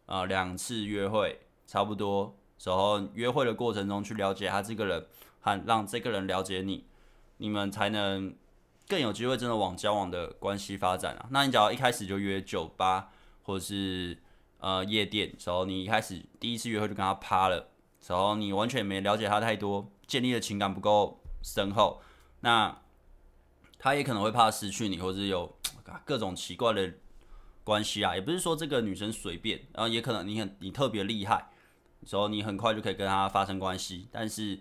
[0.06, 1.40] 啊，两次约会。
[1.66, 5.04] 差不多时候约会的过程中去了解他这个人，
[5.40, 6.86] 和让这个人了解你，
[7.38, 8.32] 你们才能
[8.86, 11.26] 更有机会真的往交往的关系发展啊。
[11.30, 13.10] 那你只要一开始就约酒吧
[13.42, 14.16] 或者是
[14.60, 17.68] 呃夜店，时候你一开始第一次约会就跟他趴了，
[18.00, 22.00] 时候你完全没了解他太多，建立的情感不够深厚，
[22.40, 22.76] 那
[23.78, 25.56] 他也可能会怕失去你，或者有
[26.04, 26.94] 各种奇怪的
[27.62, 28.16] 关系啊。
[28.16, 31.50] 也不是说这个女生随便，然后也可能你很你特别厉害。
[32.06, 34.60] 所以你很快就可以跟他发生关系，但是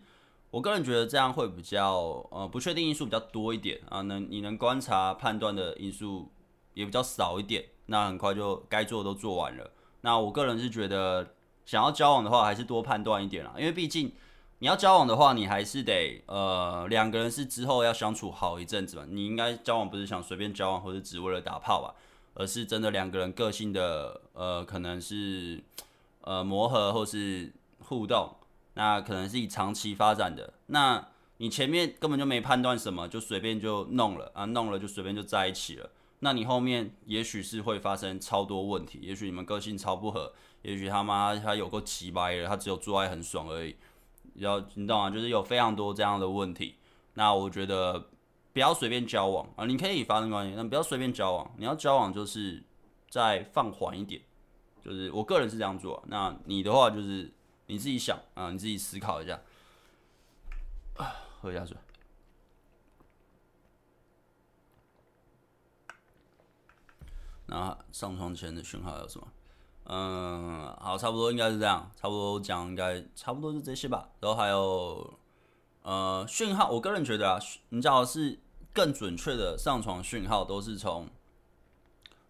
[0.50, 6.32] 我个人觉得这样会比较呃不确定因素比较多一点啊，能你能观察判断的因素
[6.74, 9.72] 也比较少一点，那很快就该做的都做完了。
[10.02, 14.12] 那我个人是觉得想要交往的话，还是多判断一点啦，因为毕竟
[14.60, 19.06] 你要交往的话，你还是得呃两个人是之后要相处好一阵子嘛。
[19.08, 21.96] 你应该交往不是想随便交往，或者只为了打炮吧，
[22.34, 25.64] 而是真的两个人个性的呃可能是。
[26.22, 28.36] 呃，磨合或是互动，
[28.74, 30.56] 那可能是以长期发展的。
[30.66, 35.90] 那你前面根本就没判断什么，就随便就弄了啊，弄了就随便就在一起了。
[36.20, 43.78] 那你后面也许是会发生超多问题，也许你们个性超不合，也许他妈他有够奇掰的，他只有做爱很爽而已。
[44.44, 46.76] 要你懂啊，就是有非常多这样的问题。
[47.14, 48.10] 那我觉得
[48.54, 51.52] 不要随便交往啊，你可以发生关系，但不要随便交往。
[51.58, 52.64] 你要交往就是
[53.10, 54.22] 再放缓一点。
[54.84, 57.30] 就是我个人是这样做，那你的话就是
[57.66, 59.42] 你自己想啊，你自己思考一下。
[60.96, 61.76] 啊，喝一下水。
[67.48, 69.28] 那上床前的讯号有什么？
[69.90, 74.10] 嗯，好，差不多应该是这样，差不多讲应该差不多就这些吧。
[74.20, 75.14] 然后还有
[75.84, 78.40] 呃讯号，我个人觉得啊，你只要是
[78.74, 81.08] 更准确的上床讯号，都是从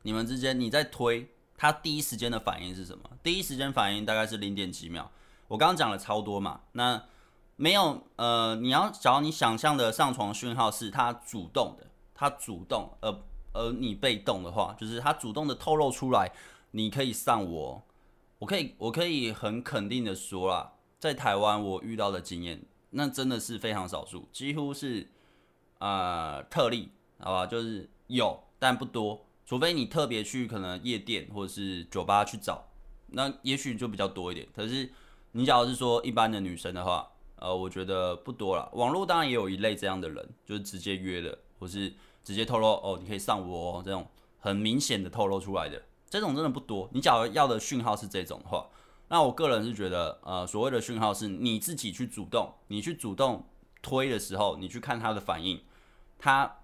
[0.03, 1.29] 你们之间你在推。
[1.59, 3.03] 他第一时间的反应是什么？
[3.23, 5.09] 第一时间反应大概是零点几秒。
[5.47, 7.03] 我刚刚讲了超多嘛，那
[7.55, 13.11] 没有呃，你要找你想象的上床讯号是他主动的，他主动，而
[13.53, 16.31] 而你被动的话，就是他主动的透露出来，
[16.71, 17.87] 你可以上我，
[18.39, 25.09] 我可以我可以很肯定的说啦，在台湾我遇到的经验，那真的是非常少数，几乎是
[25.79, 29.25] 呃特例，好吧，就是有但不多。
[29.45, 32.67] 除非你特别去可能夜店或者是酒吧去找，
[33.07, 34.45] 那也许就比较多一点。
[34.53, 34.91] 可是
[35.31, 38.69] 你假如是说一般的女生的话，呃，我觉得不多了。
[38.73, 41.93] 网络当然也有一类这样的人，就是直接约的，或是
[42.25, 44.05] 直接透露哦，你可以上我哦，这种
[44.37, 46.89] 很明显的透露出来的，这种真的不多。
[46.93, 48.67] 你假如要的讯号是这种话，
[49.09, 53.45] 那我个人是觉得，呃，所谓的讯号是你自己去主动，你去主动
[53.81, 55.61] 推的时候，你去看他的反应，
[56.17, 56.57] 他。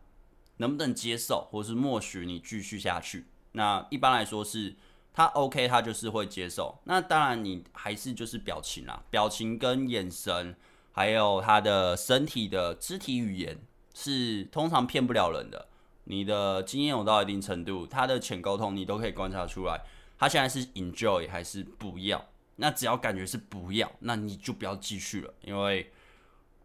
[0.57, 3.25] 能不能接受，或是默许你继续下去？
[3.53, 4.75] 那一般来说是
[5.11, 6.77] 他 OK，他就是会接受。
[6.83, 10.55] 那当然，你还是就是表情啦，表情跟眼神，
[10.91, 13.59] 还有他的身体的肢体语言，
[13.95, 15.67] 是通常骗不了人的。
[16.05, 19.81] 你的经验有到一定程度，他的浅沟通你都可以观察出来，
[20.17, 22.25] 他现在是 enjoy 还是不要？
[22.55, 25.91] 那只要感觉是不要，那你就不要继续了，因为。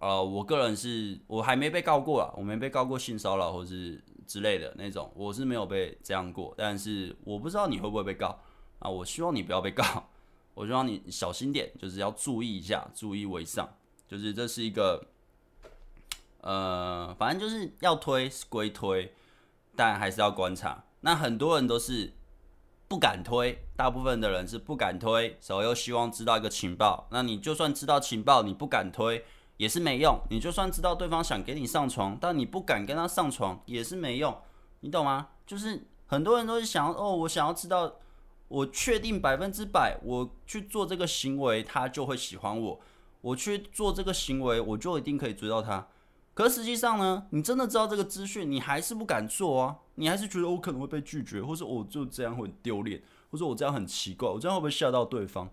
[0.00, 6.54] 呃，我个人是我还没被告过啊，我没被告过性骚扰或是之类的那种，我是没有被这样过。
[6.56, 8.38] 但是我不知道你会不会被告
[8.78, 10.08] 啊，我希望你不要被告，
[10.54, 13.68] 我希望你小心点，就是要注意一下，注意为上。
[14.06, 15.04] 就是这是一个，
[16.42, 19.12] 呃，反正就是要推归推，
[19.78, 20.82] 但还是要观察。
[21.02, 22.12] 那很多人都是
[22.88, 27.06] 不敢推，大部分的人是不敢推，所以又希望知道一个情报。
[27.12, 29.24] 那你就算知道情报，你不敢推。
[29.58, 34.36] 也是没用，你就算知道对方想给你上床，但你不敢跟他上床也是没用，
[34.80, 35.30] 你懂吗？
[35.46, 37.92] 就是很多人都是想哦，我想要知道，
[38.46, 42.80] 我确定百分之百，我去做这个行为，他就会喜欢我，
[43.20, 45.88] 我去做这个行为，我就一定可以追到他。
[46.38, 55.50] 可实际上呢，你真的知道这个资讯，你还是不敢做啊，你还是觉得我可能会被拒绝，或者我就这样会丢脸，或者我这样很奇怪，我这样会不会吓到对方？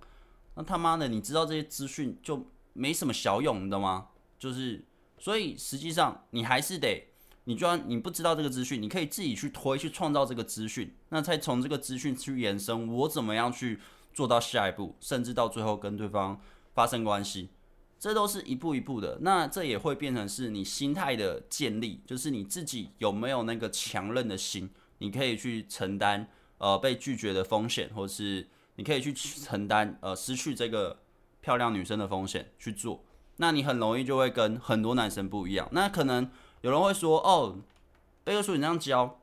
[0.53, 2.45] 那他妈的，你知道这些资讯就。
[2.77, 4.07] 没什么小用，你知道吗？
[4.37, 4.83] 就是
[5.17, 7.07] 所以实际上你还是得，
[7.45, 13.79] 你就算你不知道这个资讯，你可以自己去推去创造这个资讯，那再从这个资讯去延伸，我怎么样去
[14.13, 16.37] 做到下一步，甚至到最后跟对方
[16.73, 17.49] 发生关系，
[17.99, 19.17] 这都是一步一步的。
[19.21, 24.69] 那这也会变成是你心态的建立，就是你自己有没有那个强韧的心，
[24.99, 26.27] 你可以去承担
[26.57, 30.99] 呃被拒绝的风险，或是你可以去承担呃失去这个
[31.41, 33.03] 漂亮女生的风险去做。
[33.37, 35.67] 那你很容易就会跟很多男生不一样。
[35.71, 36.29] 那可能
[36.61, 37.57] 有人会说：“哦，
[38.23, 39.19] 贝克书，你这样教，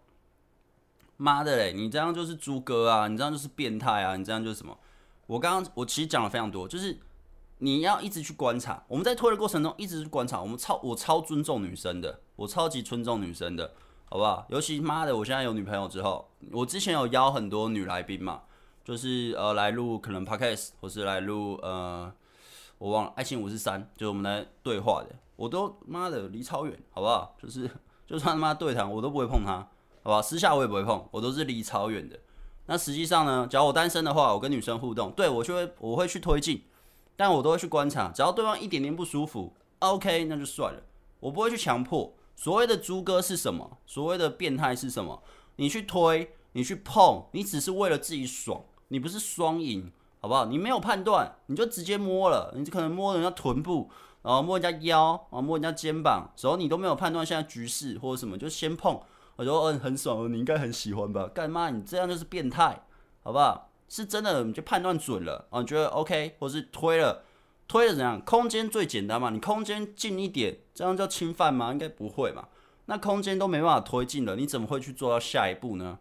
[1.16, 4.78] 妈的嘞，你这样就是猪哥啊，你这样就是变态啊，你这样就是什么？”
[5.28, 6.98] 我刚刚我其实讲了非常多，就是
[7.62, 8.82] 你要一直去观察。
[8.88, 10.40] 我们在推的过程中一直去观察。
[10.40, 13.72] 我们超我超尊重女生的，我超级尊重女生的，
[14.06, 14.44] 好不好？
[14.48, 18.42] 尤其妈的，我现在有女朋友之后，我之前有邀很多女来宾嘛，
[18.84, 22.12] 就是呃来录可能 podcast 或是来录呃。
[22.78, 27.36] 我忘了，爱情五十三就是我们来对话的，我都妈的离超远，好不好？
[27.40, 27.70] 就是
[28.04, 29.68] 就算他妈对谈，我都不会碰他，
[30.02, 30.20] 好吧？
[30.20, 32.18] 私下我也不会碰，我都是离超远的。
[32.66, 36.64] 那实际上呢，假如我单身的话，我跟女生互动，对我就会我会去推进，
[37.16, 40.82] 但我都会去观察，只要对方一点点不舒服，OK，那就算了，
[41.20, 42.14] 我不会去强迫。
[42.34, 43.78] 所谓的猪哥是什么？
[43.86, 45.22] 所谓的变态是什么？
[45.56, 49.92] 你去推，你去碰，你只是为了自己爽，你不是双赢。
[50.20, 50.44] 好不好？
[50.44, 53.90] 你没有判断，你就直接摸了，你可能摸人家臀部，
[54.22, 59.00] 然后摸人家腰，然后摸人家肩膀，时候你都没有判断现在局势或者什么，就先碰，
[59.34, 61.28] 我说嗯很爽，你应该很喜欢吧？
[61.34, 61.70] 干嘛？
[61.70, 62.84] 你这样就是变态，
[63.24, 63.71] 好不好？
[63.94, 65.60] 是真的，你就判断准了啊？
[65.60, 67.24] 你觉得 OK，或是推了，
[67.68, 68.18] 推了怎样？
[68.22, 71.70] 空间最简单嘛，你空间近一点，这样叫侵犯吗？
[71.72, 72.48] 应该不会嘛？
[72.86, 75.98] 那空间都没办法推进了，你怎么会去做到下一步呢？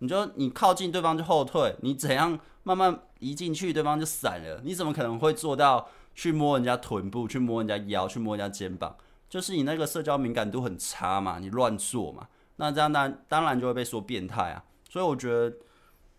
[0.00, 4.60] 你就你靠近对方就后退，你怎样慢慢移进去，对方就散了。
[4.62, 8.94] 你怎么可能会做到去摸人家臀部，去摸人家腰，去摸人家肩膀？
[9.30, 12.28] 就是你那个社交敏感度很差嘛，你乱做嘛。
[12.56, 14.62] 那这样当当然就会被说变态啊。
[14.90, 15.56] 所以我觉得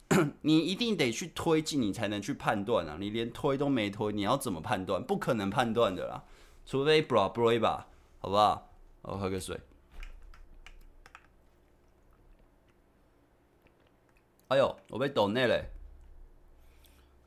[0.42, 2.98] 你一定得去推进，你才能去判断啊。
[3.00, 5.04] 你连推都没推，你要怎么判断？
[5.04, 6.24] 不可能判断的啦，
[6.66, 7.88] 除非 bra bra 吧，
[8.20, 8.70] 好不好？
[9.02, 9.60] 我喝个水。
[14.50, 15.66] 哎呦，我被抖内嘞！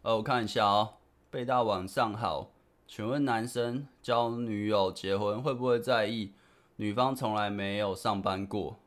[0.03, 0.95] 呃，我看一下哦。
[1.31, 2.51] 贝大晚上好，
[2.89, 6.33] 请问男生交女友结婚会不会在意
[6.77, 8.81] 女方从来没有上班过？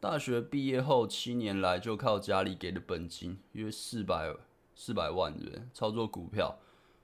[0.00, 4.34] 大学毕业后七年来就靠家里给的本金约四百
[4.74, 6.58] 四百万元操作股票，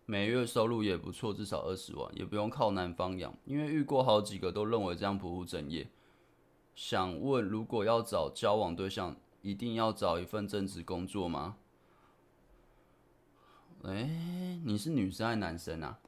[0.07, 3.37] 每月收入也不错，至少二十万，也不用靠男方养。
[3.45, 5.91] 因为遇过好几个都认为这样不务正业。
[6.75, 11.59] 想问，如果要找交往对象，一定要找一份正职工作吗？
[13.83, 15.99] 哎、你是女生还是男生啊？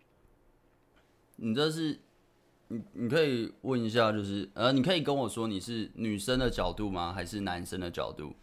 [1.37, 2.01] 你这是
[2.69, 7.13] 你你可以问一下，就是呃，你可以跟我说你是女生的角度吗？
[7.13, 8.35] 还是男生的角度？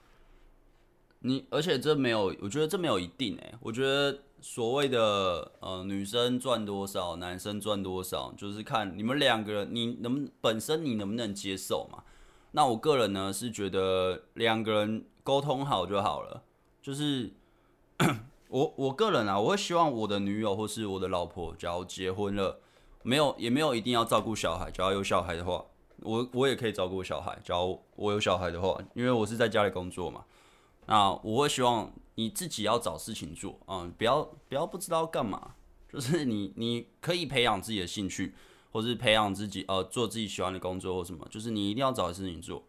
[1.20, 3.58] 你而且这没有，我觉得这没有一定哎、欸。
[3.60, 12.04] 我觉得所谓的呃女生赚多少，男生赚多少，就是看你们两个人你能不能本身你能不能接受嘛。
[12.52, 16.44] 那我个人呢是觉得两个人沟通好就好了，
[16.82, 17.34] 就是
[18.50, 22.60] 我我个人啊，我会希望我的女友或是我的老婆，假如结婚了，
[23.06, 25.64] 没有也没有一定要照顾小孩，只要有小孩的话，
[26.02, 30.26] 我我也可以照顾小孩，假如我有小孩的话，因为我是在家里工作嘛，
[30.88, 35.56] 那我会希望你自己要找事情做啊，不要不要不知道干嘛，
[35.88, 38.34] 就是你你可以培养自己的兴趣。
[38.76, 42.62] 或是培养自己，呃，做自己喜欢的工作或什么，就是你一定要找事情做，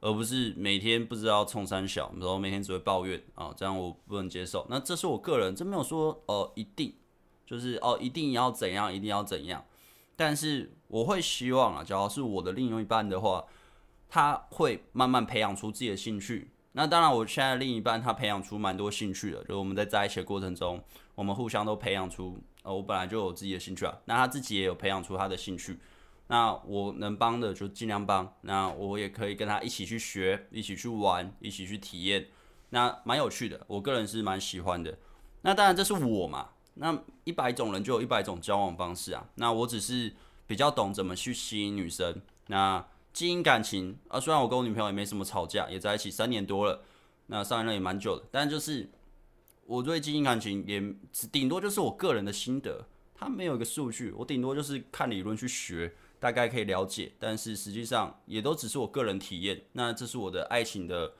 [0.00, 4.66] 而不是每天不知道冲三小，然后每天只会抱怨啊，这样我不能接受。
[4.68, 6.92] 那这是我个人，这没有说呃一定，
[7.46, 9.64] 就是哦一定要怎样，一定要怎样。
[10.16, 13.44] 但是我会希望啊，假如是我的另一半的话，
[14.08, 16.50] 他会慢慢培养出自己的兴趣。
[16.72, 20.82] 那当然，我现在另一半他培养出蛮多兴趣的，就是我们在在一起的过程中，
[21.14, 22.38] 我们互相都培养出。
[22.62, 25.80] 呃，我本来就有自己的兴趣啊，那他自己也有培养出他的兴趣，
[26.28, 32.28] 那我能帮的就尽量帮，那我也可以跟他一起去学，一起去玩，一起去体验，
[32.70, 34.96] 那蛮有趣的，我个人是蛮喜欢的。
[35.42, 40.14] 那当然这是我嘛，那一百种人就有一百种交往方式啊，那我只是
[40.46, 46.82] 比较懂怎么去吸引女生，那经营感情啊，虽然我跟我女朋友也没什么吵架，也在一起三年多了，
[47.26, 48.90] 那上一任也蛮久的，但就是。
[49.64, 50.82] 我对经营感情也
[51.30, 59.62] 顶多就是我个人的心得，它没有一个数据，我顶多就是看理论去学，大概可以了解，但是实际上也都只是我个人体验。
[59.72, 61.12] 那这是我的爱情的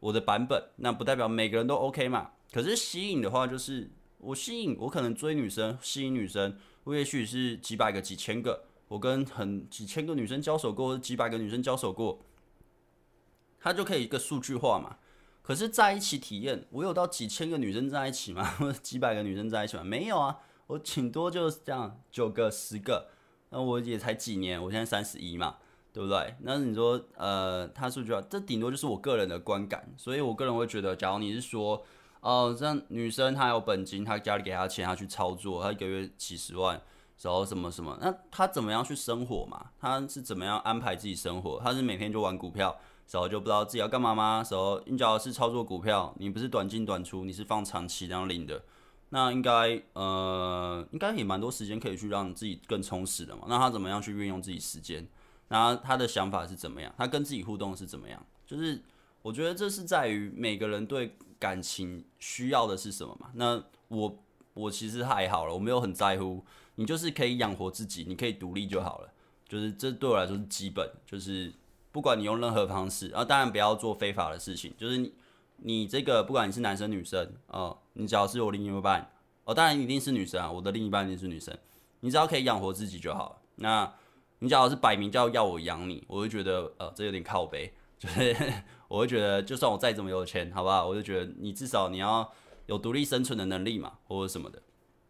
[0.00, 2.32] 我的版本，那不代表每个人都 OK 嘛。
[2.52, 3.88] 可是吸引的话，就是
[4.26, 12.18] 我吸引我可能追女生，吸引女生，我也许是几百个、几千个，我跟很几千个女生交手过，几百个女生交手过，
[13.60, 14.96] 他就可以一个数据化嘛。
[15.42, 18.44] 可是在一起体验，我有到几千个女生在一起吗？
[18.58, 19.84] 或者几百个女生在一起吗？
[19.84, 23.08] 没有啊，我顶多就是这样九个十个。
[23.50, 25.58] 那我也才几年，我现在三十一嘛，
[25.92, 26.34] 对不对？
[26.40, 29.88] 那你说，呃，他数据化，这顶多就是我个人的观感。
[29.96, 31.86] 所以我个人会觉得，假如你是说，
[32.26, 36.80] 哦、呃，这样女生她有本金，她家里给她钱，她去操作，她一个月几十万。
[37.22, 39.70] 然后什么什么，那她怎么样去生活嘛？
[39.80, 41.58] 她是怎么样安排自己生活？
[41.62, 42.76] 她是每天就玩股票，
[43.10, 44.44] 然后就不知道自己要干嘛吗？
[44.50, 48.60] 然后你只要是操作股票，你不是短进短出，你是放长期这样领的，
[49.10, 53.44] 那应该呃，应该也蛮多时间可以去让自己更充实的嘛。
[53.48, 55.08] 那她怎么样去运用自己时间？
[55.48, 56.92] 那她的想法是怎么样？
[56.98, 58.22] 她跟自己互动是怎么样？
[58.44, 58.82] 就是
[59.22, 63.30] 我觉得这是在于每个人对感情需要的是什么嘛。
[63.34, 64.18] 那我。
[64.56, 66.42] 我其实还好了，我没有很在乎。
[66.76, 69.12] 你就是可以养活自己，你可以独立就好了。
[69.46, 71.52] 就是这对我来说是基本，就是
[71.92, 74.72] 不管你用任何方式，啊当然不要做非法的事情。
[74.78, 75.12] 就是你
[75.58, 79.10] 你这个不管你是男生女生哦，你只要是我另一半
[79.44, 81.54] 哦，当然一定是女生啊，我的另一半一定是女生。
[82.00, 83.36] 你只要可以养活自己就好了。
[83.56, 83.92] 那
[84.38, 88.34] 你只要是摆明叫要我养你，我就觉得呃这有点靠背，就是
[88.88, 90.86] 我会觉得就算我再怎么有钱，好不好？
[90.86, 92.32] 我就觉得你至少你要。
[92.66, 94.60] 有独立生存的能力嘛，或者什么的，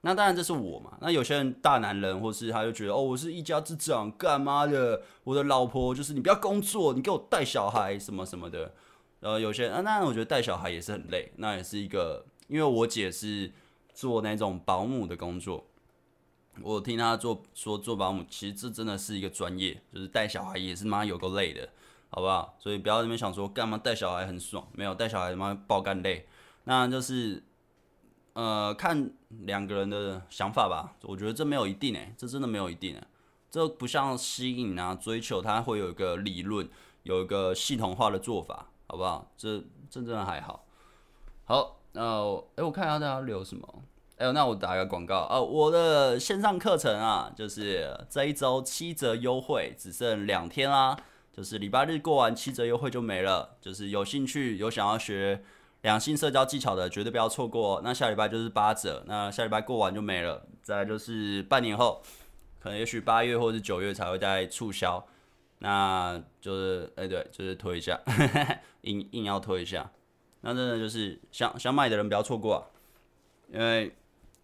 [0.03, 0.99] 那当然这是我嘛。
[1.01, 5.01] 那有些人大男人，或是他就觉得哦，我是一家之长，干嘛的？
[5.25, 8.75] 我的老婆就是你不要工作，你给我带小孩什么什么的。
[9.21, 13.51] 然后有些人啊，那我觉得带小孩也是很累，那也是一个，因为我姐是
[13.95, 15.65] 做那种保姆的工作，
[16.61, 21.67] 我听她做说做保姆，其实这真的是一个专业，就是带小孩也是妈有够累的，
[22.11, 22.55] 好不好？
[22.59, 26.27] 所以不要那边想说干嘛带小孩很爽，没有带小孩他妈爆干累。
[26.65, 27.43] 那就是，
[28.33, 30.95] 呃，看两个人的想法吧。
[31.03, 33.03] 我觉得这没有一定诶，这真的没有一定诶。
[33.51, 36.69] 这不像吸引啊、追求，它会有一个理论，
[37.05, 39.31] 有一个系统化的做法，好不好？
[39.37, 40.65] 这这真的还好。
[41.45, 42.03] 好，那
[42.57, 43.83] 哎，我看一下大家留什么。
[44.17, 50.97] 哎，那我打个广告啊，我的线上课程啊，就是这一周七折优惠，只剩两天啦。
[51.37, 53.57] 就是礼拜日过完，七折优惠就没了。
[53.61, 55.43] 就是有兴趣有想要学。
[55.83, 57.81] 两性社交技巧的绝对不要错过哦。
[57.85, 60.45] 那下礼拜就是八折，那下礼拜过完就没了。
[60.61, 62.03] 再就是半年后，
[62.59, 65.07] 可能也许八月或者九月才会再促销。
[65.61, 68.01] 那就是哎、对，就是推一下，
[68.81, 69.89] 硬硬要推一下。
[70.41, 72.67] 那真的就是想想买的人不要错过啊，
[73.53, 73.95] 因为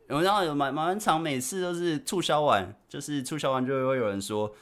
[0.09, 4.55] 我知道有蛮蛮常，每次都是促销完，就是促销完就会有人说，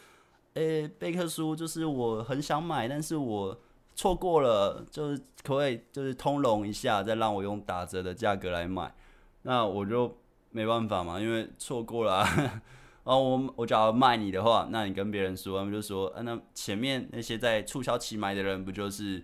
[0.61, 3.61] 哎、欸，贝克书就是我很想买，但是我。
[3.97, 8.95] 错过了，就是可不可以就是通融一下，再让我用打折的价格来买，
[9.43, 10.17] 那我就
[10.53, 12.25] 没办法嘛，因为错过了、啊。
[12.35, 12.61] 然
[13.05, 19.23] 后我我假如卖你的话，那你跟别人说，他们就说，啊，那前面那些在促销期买的人，不就是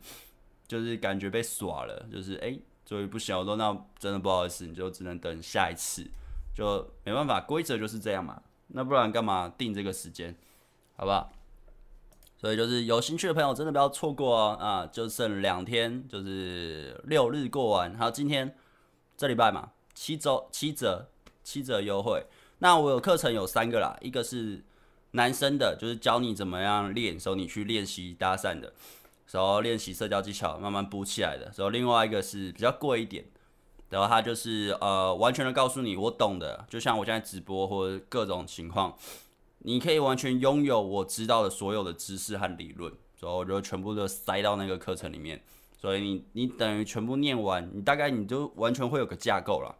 [0.66, 6.07] 就是感觉被耍了，就是哎，所以不行，我说那真的不好意思，你就只能等下一次，
[6.55, 10.37] 就没办法，规则就是这样嘛，那不然干嘛定这个时间，
[10.97, 11.30] 好不好？
[12.38, 14.86] 所以就是有兴趣的朋友真的不要错过哦啊！
[14.92, 18.55] 就剩两天，就是六日过完，还有今天
[19.16, 21.09] 这礼拜嘛，七周七折
[21.42, 22.26] 七折优惠。
[22.59, 24.62] 那我有课程有三个啦，一个是
[25.12, 28.72] 男生的，就是教你怎么样练，时候你去练习搭讪的，
[29.30, 31.47] 然后练习社交技巧，慢慢补起来的。
[31.57, 33.24] 然后另外一个是比较贵一点，
[33.88, 38.94] 然后他就是呃完全的告诉你我懂的，就像我现在直播或者各种情况。
[39.66, 45.42] 你可以完全拥有我知道的所有的知识和理论，所以我就全部都塞到那个课程里面。
[45.76, 49.74] 所以你你等于全部念完，你大概你就完全会有个架构了。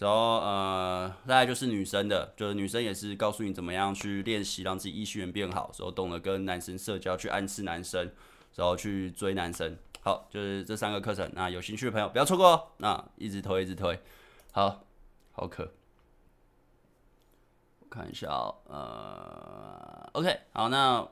[0.00, 8.10] 然后呃，大概就是女生的，就是女生也是告诉你怎么样去练习让自己异性缘变好，然后懂得跟男生社交，去暗示男生，
[8.56, 9.76] 然后去追男生。
[10.00, 12.62] 好，就是这三个课程，那有兴趣的朋友不要错过哦。
[12.78, 13.96] 那一直推，一直推，
[14.50, 14.84] 好，
[15.30, 15.72] 好渴。
[17.92, 21.06] 看一下哦，呃，OK，好，那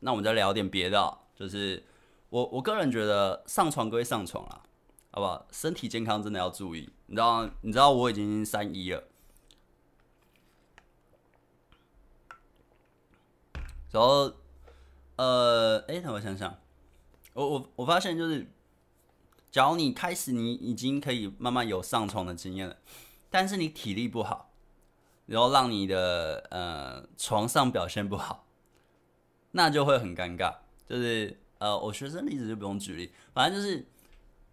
[0.00, 1.82] 那我们再聊点别的哦，就是
[2.28, 4.62] 我我个人觉得上床归上床啦，
[5.10, 5.46] 好不好？
[5.50, 9.02] 身体健康真的要注意，你知道你知道我已经三一了，
[13.90, 14.30] 然后
[15.16, 16.58] 呃，哎，等我想想，
[17.32, 18.46] 我我我发现就是，
[19.50, 22.76] 假如你开始你已经可以慢慢有上床的经验了，
[23.30, 24.51] 但是你体力不好。
[25.26, 28.46] 然后让你的呃床上表现不好，
[29.52, 30.54] 那就会很尴尬。
[30.86, 33.86] 就是呃，我学生例子就不用举例，反正就是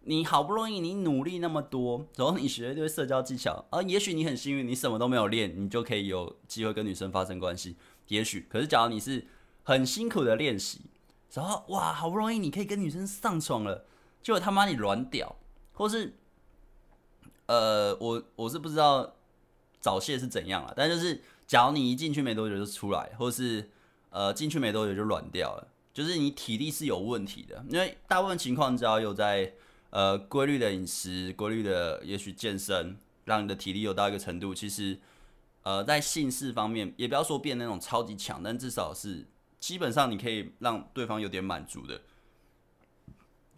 [0.01, 7.75] 你好不容易你努力那么多，然后你学了一堆社交技巧，而也许你很幸运，你什么都没有练，你就可以有机会跟女生发生关系。
[8.07, 9.27] 也许，可是假如你是
[9.63, 10.81] 很辛苦的练习，
[11.33, 13.85] 然后哇，好不容易你可以跟女生上床了，
[14.23, 15.35] 结果他妈你软屌，
[15.73, 16.15] 或是
[17.47, 19.15] 呃，我我是不知道
[19.79, 23.69] 早泄是怎样了，但就是假如你一进去没多久就出来，或是
[24.09, 29.53] 呃进去没多久就软掉了，就是你体力是有问题的，因为大部分情况只要有在。
[29.91, 34.53] 呃，规律的饮食，规律的也许健身，让你的体力有到一个程度。
[34.53, 34.99] 其实，
[35.63, 39.25] 呃，在性事方面，也不要说变那种超级强，但至少是
[39.59, 41.99] 基本上你可以让对方有点满足的。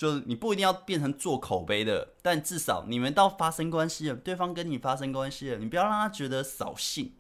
[0.02, 7.14] 就是你不一定要变成做口碑的，但至少你们到发生关系了，对方跟你发生关系了，你不要让他觉得扫兴，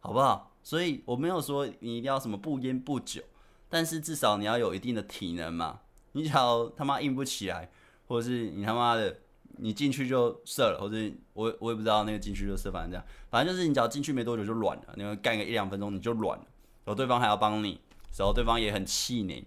[0.00, 0.52] 好不好？
[0.64, 3.22] 所以我没有说你一定要什么不烟不酒，
[3.68, 5.82] 但是至少你要有一定的体能嘛。
[6.12, 7.70] 你只要他妈硬不起来。
[8.08, 9.18] 或者是你他妈的，
[9.56, 10.96] 你进去就射了，或者
[11.32, 16.46] 我我也不知道那个进去就射，反正这样，反正就是你只要进去没多久就软了，你们干个一两分钟你就软了，
[16.84, 17.80] 然后对方还要帮你，
[18.16, 19.44] 然后对方也很气馁，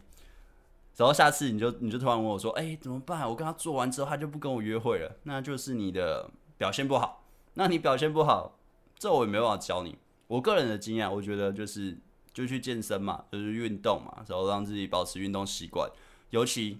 [1.00, 3.28] 然后下次你就你就突然问我说，哎、怎么办？
[3.28, 7.24] 我跟他做完之后他就不跟我约会了，那就是你的表现不好，
[7.54, 8.60] 那你表现不好，
[8.98, 9.98] 这我也没办法教你。
[10.28, 11.98] 我个人的经验，我觉得就是
[12.34, 15.90] 就去健身嘛，就是运动嘛，然后让自己保持运动习惯，
[16.32, 16.80] 尤其。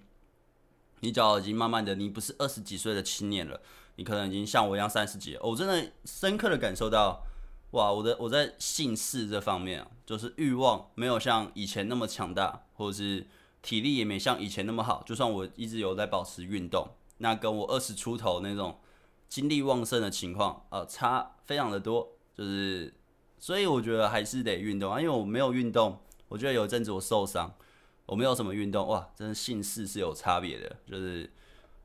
[1.02, 3.62] 你脚已经慢慢的，你不是二十几岁的青年了，
[3.96, 5.40] 你可能已经像我一样三十几了。
[5.42, 7.24] 我真的深刻的感受到，
[7.72, 13.26] 哇，我的我在性事这方面，就是欲望没有像以前那么强大，或者是
[13.62, 15.04] 体力也没像以前那么好。
[15.06, 16.88] 就算我一直有在保持运动，
[17.18, 18.80] 那跟我二十出头那种
[19.28, 22.10] 精力旺盛的情况，呃，差非常的多。
[22.36, 22.94] 就是，
[23.38, 27.56] 所以我觉得还是得运动啊，因为我没有运动，我觉得有一阵子我受伤。
[28.06, 31.32] 我没有什么运动哇，真的性事是有差别的，就是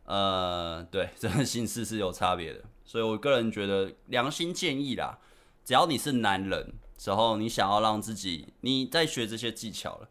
[0.07, 5.18] 呃，对，真的性事是有差别的， 所以我个人觉得良心建议啦，
[5.66, 10.09] 只要你是男人，之后你想要让自己你在学这些技巧了，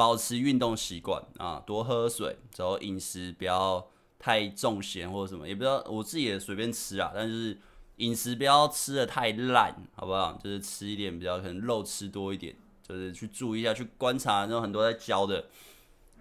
[0.00, 3.86] 保持运动习惯啊，多喝水，然后饮食不要
[4.18, 7.60] 太重咸或者什么，也不要我自己也随便吃啊，但是
[7.96, 10.32] 饮食不要吃的太烂，好不好？
[10.42, 12.56] 就是吃一点比较可能肉吃多一点。
[12.82, 15.44] 就是去注意一下，去观察那种很多在教的，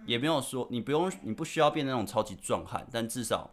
[0.06, 3.50] 也没有说你不用，你不需要变那种超级壮汉，但至少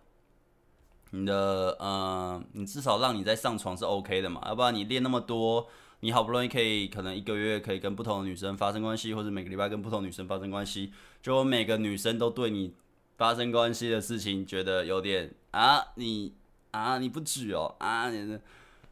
[1.12, 5.68] 你的呃，你至少让你在上床是 OK 的嘛，要不然你练那么多，
[6.00, 10.92] 你好不容易可以可能一个月可以跟不同的女生发生关系，或者每个礼拜跟不同女生发生关系，
[11.22, 12.74] 就每个女生都对你
[13.16, 16.34] 发生关系的事情觉得有点啊，你
[16.70, 18.38] 啊你不举哦啊你。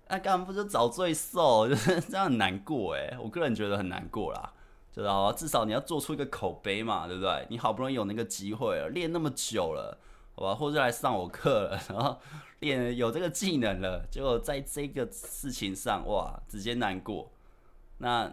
[0.07, 1.67] 那干嘛不就找罪受？
[1.67, 4.53] 就 是这样很难过诶，我个人觉得很难过啦，
[4.95, 5.33] 知道吧？
[5.33, 7.47] 至少你要做出一个口碑嘛，对不对？
[7.49, 9.99] 你好不容易有那个机会了，练那么久了，
[10.35, 10.55] 好吧？
[10.55, 12.19] 或者来上我课了， 然后
[12.61, 17.33] 练有这个技能了，结果在这个事情上，哇，直接难过。
[17.99, 18.25] 那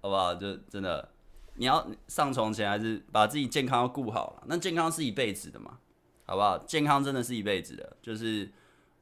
[0.00, 0.34] 好不好？
[0.34, 1.08] 就真的，
[1.54, 4.42] 你要上床前还是把自己健康要顾好了。
[4.46, 5.78] 那健康是一辈子的嘛，
[6.26, 6.58] 好不好？
[6.58, 8.50] 健康真的是一辈子的，就是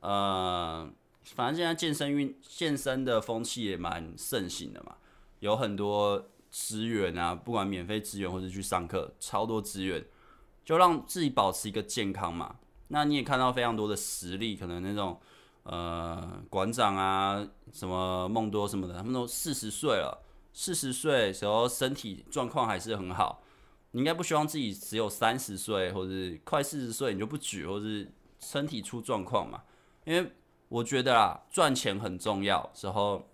[0.01, 0.89] 呃。
[1.35, 4.95] 反正现在健身运健身的风气也蛮盛行的嘛，
[5.41, 10.07] 有很多资源啊，不管免费资源或者去上课，超多资源，
[10.67, 12.57] 就让自己保持一个健康嘛。
[12.89, 15.19] 那你也看到非常多的实力，可能那种
[15.63, 17.43] 呃馆长啊，
[17.73, 23.43] 什么梦多什么的，他们都四十岁了，四十岁时候身体状况还是很好。
[23.93, 26.11] 你应该不希望自己只有三十岁或者
[26.45, 29.63] 快四十岁你就不举，或是身体出状况嘛，
[30.05, 30.31] 因为。
[30.69, 33.29] 我觉得啊，赚钱很重要，时候，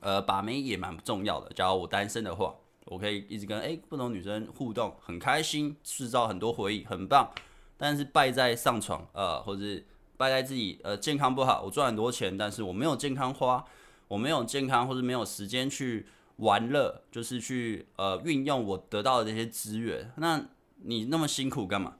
[0.00, 1.52] 呃，把妹也蛮重要的。
[1.52, 2.54] 假如我单身的话，
[2.86, 7.30] 我可以一直跟诶不同女生互动，很开心，制造很多回忆，很棒。
[7.76, 9.84] 但是败在上床，呃，或者是
[10.16, 11.62] 败在自己呃健康不好。
[11.62, 13.64] 我赚很多钱，但是我没有健康花，
[14.08, 16.06] 我没有健康或者没有时间去
[16.36, 20.12] 玩乐，就是去呃运用我得到的这些资源。
[20.16, 20.44] 那
[20.84, 21.96] 你那么辛苦干嘛？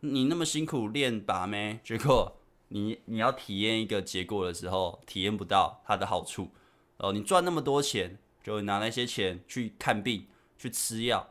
[0.00, 2.36] 你那么辛苦练把妹，结果？
[2.68, 6.50] 你你要体验一个结果的时候，体验不到它的好处，
[6.98, 10.24] 哦，你赚那么多钱，就拿那些钱去看病、
[10.56, 11.28] 去吃药，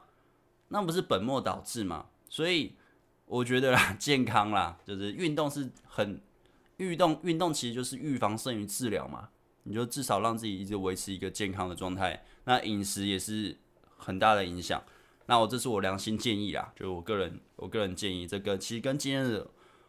[0.68, 2.08] 那不是本末倒置吗？
[2.28, 2.76] 所以
[3.26, 6.20] 我觉得啦， 健康啦，就是运动是很
[6.76, 9.30] 运动，运动其实就是预防胜于治疗嘛。
[9.64, 13.58] 你就至少让自己一直维持一个健康的状态，那饮食也是
[13.96, 14.84] 很大的影响。
[15.28, 19.48] 那我这是我良心建议啦，就我个人我个人建议，这个其实跟今天的。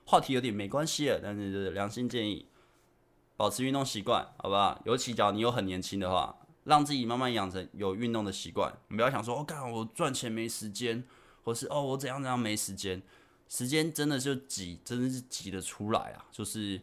[0.08, 2.46] 话题有点没关系了，但是就是良心建议，
[3.36, 4.80] 保持运动习惯，好不好？
[4.84, 8.72] 尤其假如你有很年轻的话，让自己慢慢养成有运动的习惯。
[8.88, 11.02] 你不要想说，哦，干我赚钱没时间，
[11.42, 13.02] 或是哦我怎样怎样没时间。
[13.48, 16.80] 时间真的就挤，真的是挤得出来啊，就是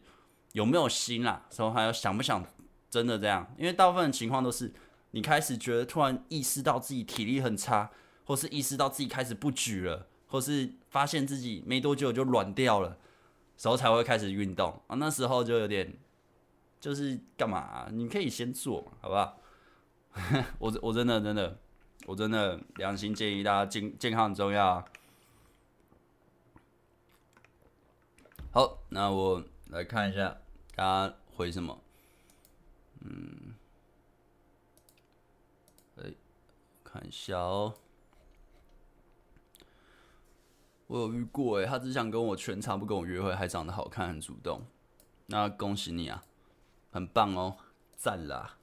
[0.54, 2.44] 有没有心啊，然后还有想不想
[2.90, 3.54] 真的这样？
[3.58, 4.74] 因为大部分的情况都是
[5.12, 7.92] 你开始觉得突然意识到自己体力很差，
[8.26, 12.98] 或是意识到自己开始不举了，或是发现自己没多久就软掉了，
[13.58, 14.96] 时候才会开始运动啊。
[14.96, 15.94] 那时候就有点。
[16.80, 17.88] 就是干嘛？
[17.94, 19.40] 你可以先做嘛，好不好？
[20.60, 21.58] 我我真的真的
[22.06, 24.86] 我真的良心建议大家健健康很重要啊。
[28.52, 30.38] 好，那我来看一下
[30.76, 31.82] 大家回什么。
[33.02, 33.56] 嗯，
[35.98, 36.14] 哎，
[36.84, 37.74] 看一下哦。
[40.88, 44.62] 我有遇过哎，他只想跟我全场不跟我约会，还长得好看，很主动。
[45.26, 46.24] 那恭喜你啊！
[46.92, 47.58] 很棒哦，
[47.96, 48.58] 赞啦！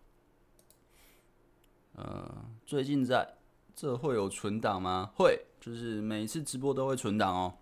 [1.97, 3.37] 呃，最近在
[3.75, 5.11] 这会有存档吗？
[5.17, 7.55] 会，就是每次直播都会存档哦。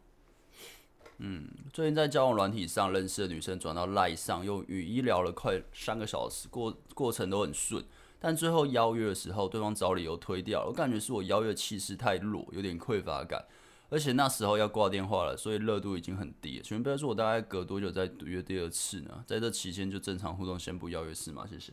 [1.19, 7.85] 嗯，最近在交往软体上认识的女生转到赖上，用语音聊了快三个小时，过过程都很顺，
[8.21, 10.65] 但最后邀约的时候，对方找理由推掉。
[10.67, 13.45] 我感觉是我邀约气势太弱，有点匮乏感。
[13.91, 16.63] 而且那时候要挂电话了，所以热度已经很低了。
[16.63, 19.25] 请问不要说，我大概隔多久再约第二次呢？
[19.27, 21.47] 在这期间就正常互动，先不邀约是吗？
[21.49, 21.73] 谢谢。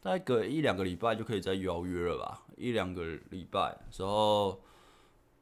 [0.00, 2.42] 大概隔一两个礼拜就可以再邀约了吧？
[2.56, 4.60] 一两个礼拜时候，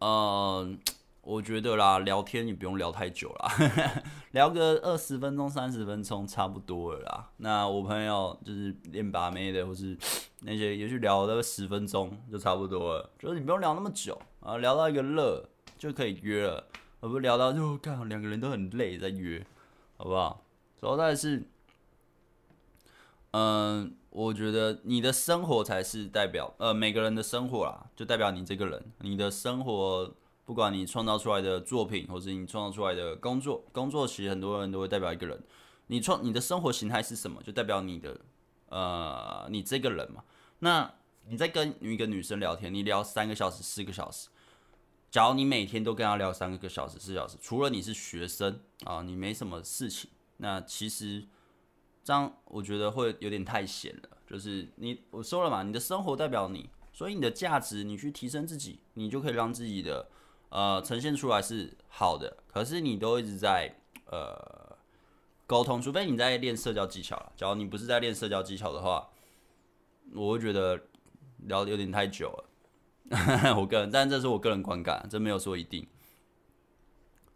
[0.00, 0.78] 嗯、
[1.22, 3.48] 我觉得啦，聊天也不用聊太久啦，
[4.32, 7.30] 聊个二十分钟、三十分钟差不多了啦。
[7.38, 9.96] 那我朋友就是练把妹的，或是
[10.40, 15.48] 那些也许聊了十分钟就差不多了，就是你不用聊那么久啊，聊到一个热。
[15.76, 16.66] 就可以约了，
[17.00, 19.44] 而不聊到就看两个人都很累再约，
[19.98, 20.42] 好不好？
[20.80, 21.46] 主要的是，
[23.32, 28.80] 嗯，我觉得你的生活才是代表，呃，每个人的生活啦，就代表你这个人。
[29.00, 35.42] 你的生活，不管你创造出来的作品，或是你创造出来的工作，工作其实很多人都会代表一个人。
[35.88, 38.20] 你创你的生活形态是什么，就代表你的，
[38.68, 40.22] 呃，你这个人嘛。
[40.60, 40.94] 那
[41.26, 44.28] 你在跟一个女生聊天，你聊三个小时、四个小时。
[45.10, 51.26] 假如你每天都跟她聊三个小时、四小时，除了你是学生啊，你没什么事情，那其实
[52.04, 54.02] 这样我觉得会有点太闲了。
[54.26, 60.08] 就是你我说了嘛，你的生活代表你，所以你的价值，你去提升自己，你就可以让自己的
[60.50, 62.36] 呃呈现出来是好的。
[62.46, 63.74] 可是你都一直在
[64.06, 64.76] 呃
[65.46, 67.32] 沟通，除非你在练社交技巧了。
[67.36, 69.08] 假如你不是在练社交技巧的话，
[70.14, 70.80] 我会觉得
[71.46, 72.50] 聊的有点太久了。
[73.56, 75.86] 我个人，但这是我个人观感，这没有说一定。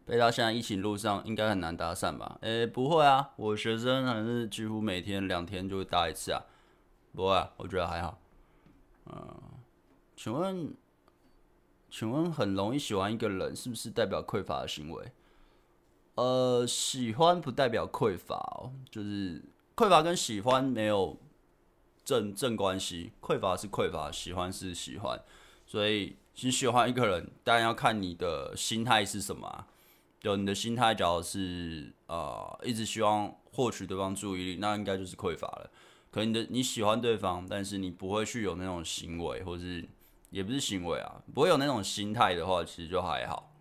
[0.09, 2.39] 被他现在疫情路上应该很难搭讪吧？
[2.41, 6.43] 诶、不会啊，我学生还是几乎每天两天就会搭一次啊。
[7.15, 8.19] 不会啊，我觉得还好。
[9.05, 9.43] 嗯，
[10.17, 10.75] 请问，
[11.91, 15.13] 请问很容易喜欢一个人，是不是代表匮乏的行为？
[16.15, 19.43] 呃，喜欢不代表匮乏哦，就是
[19.77, 21.19] 匮乏跟喜欢没有
[22.03, 25.21] 正正关系，匮乏是匮乏，喜欢是喜欢。
[25.67, 29.67] 所以，你喜欢一个人，当然要看你的心态是什么啊。
[30.21, 35.71] 就你的心态，假如是呃，一直希望获取对方注意力，那应该就是匮乏了。
[36.11, 39.89] 可能你的你喜欢对方，但是你不会去有那种行为，或是
[40.31, 43.53] 也不是行为啊，不会有那种心态的话，其实就还好。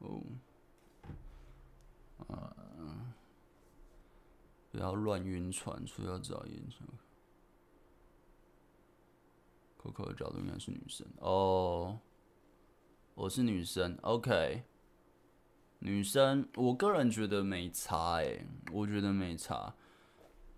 [0.00, 0.22] 哦，
[2.28, 3.12] 嗯。
[4.70, 6.54] 不要乱晕船，除了要找颜
[9.90, 11.98] 的角度应该是女生哦，
[13.14, 14.62] 我是女生，OK。
[15.80, 19.74] 女生，我个人觉得没差诶，我觉得没差。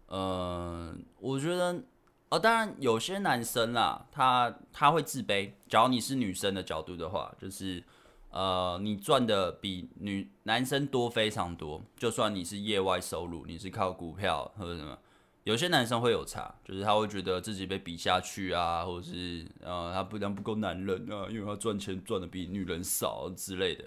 [0.07, 1.85] 呃，我觉得，
[2.31, 5.53] 哦，当然有些男生啦，他他会自卑。
[5.68, 7.85] 假如你是女生的角度的话，就是。
[8.33, 11.83] 呃，你赚的比女男生多非常多。
[11.97, 14.97] 就算你是业外收入，你是靠股票或者什么，
[15.45, 23.84] 有些男生会有差，就是他会觉得自己被比下去啊，或者是呃他不但不够男人啊，因为他赚钱赚的比女人少之类的。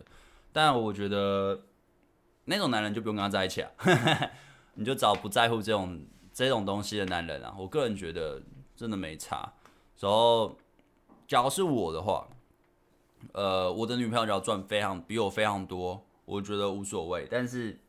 [0.52, 1.62] 但我觉得
[2.46, 3.72] 那种男人就不用跟他在一起啊，
[4.76, 7.56] 你就找不在乎这种这种东西的男人啊。
[7.58, 8.42] 我个人觉得
[8.76, 9.54] 真的没差。
[10.00, 10.58] 然后，
[11.28, 12.28] 假如是我的话。
[13.32, 17.26] 呃，我的女朋友只要赚非常比我非常多，我觉得无所谓。
[17.32, 17.80] 但是，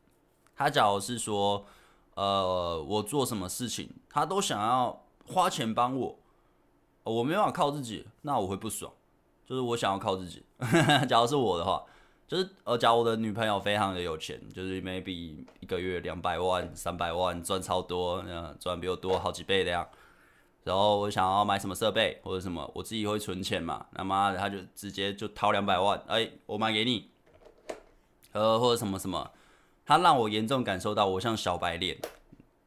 [0.55, 1.67] 他假如是说，
[2.15, 6.19] 呃，我做什么事情，他都想要花钱帮我，
[7.03, 8.93] 我没办法靠自己，那我会不爽。
[9.47, 10.43] 就是我想要靠自己。
[11.09, 11.85] 假如是我的话，
[12.27, 19.87] 就是呃，假如我的女朋友非常的有钱，就是 maybe 一个月两百万、三百万赚超多，嗯，赚比我多好几倍的样。
[20.63, 27.11] 然后我想要买什么设备或者什么，我自己会存钱嘛，那么他就直接就掏两百万，哎，我买给你，
[28.33, 29.31] 呃，或者什么什么，
[29.85, 31.99] 他让我严重感受到我像小白脸，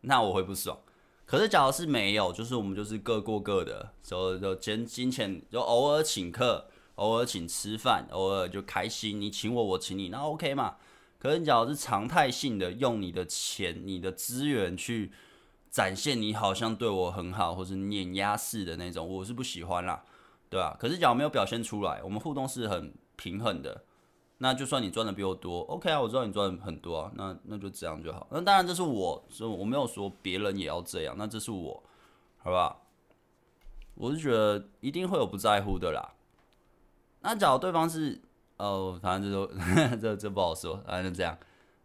[0.02, 0.78] 那我会不爽。
[1.26, 10.76] 可是假如是没有，就是我们就是各过各的，所以就金金钱就偶尔请客，偶尔请吃饭，偶尔就开心，你请我，我请你，那 OK 嘛。
[11.20, 15.12] 可是你假如是常态性的用你的钱、你的资源去
[15.70, 20.04] 展现你好像对我很好，或是碾压式的那种，我是不喜欢啦，
[20.50, 20.78] 对吧？
[20.80, 23.84] 可是假如没有表现出来，我们互动是很平衡的。
[24.40, 28.28] 那就算你赚的比我多，OK 啊，我知道你赚很多啊，那那就这样就好。
[28.30, 31.84] 那当然这是我，所以我没有说别人也要这样，那这是我，
[32.38, 32.84] 好吧？
[33.96, 36.14] 我是觉得一定会有不在乎的啦。
[37.22, 38.22] 那假如对方是，
[38.58, 39.52] 哦，反正这都
[39.98, 41.36] 这这不好说，反正就这样。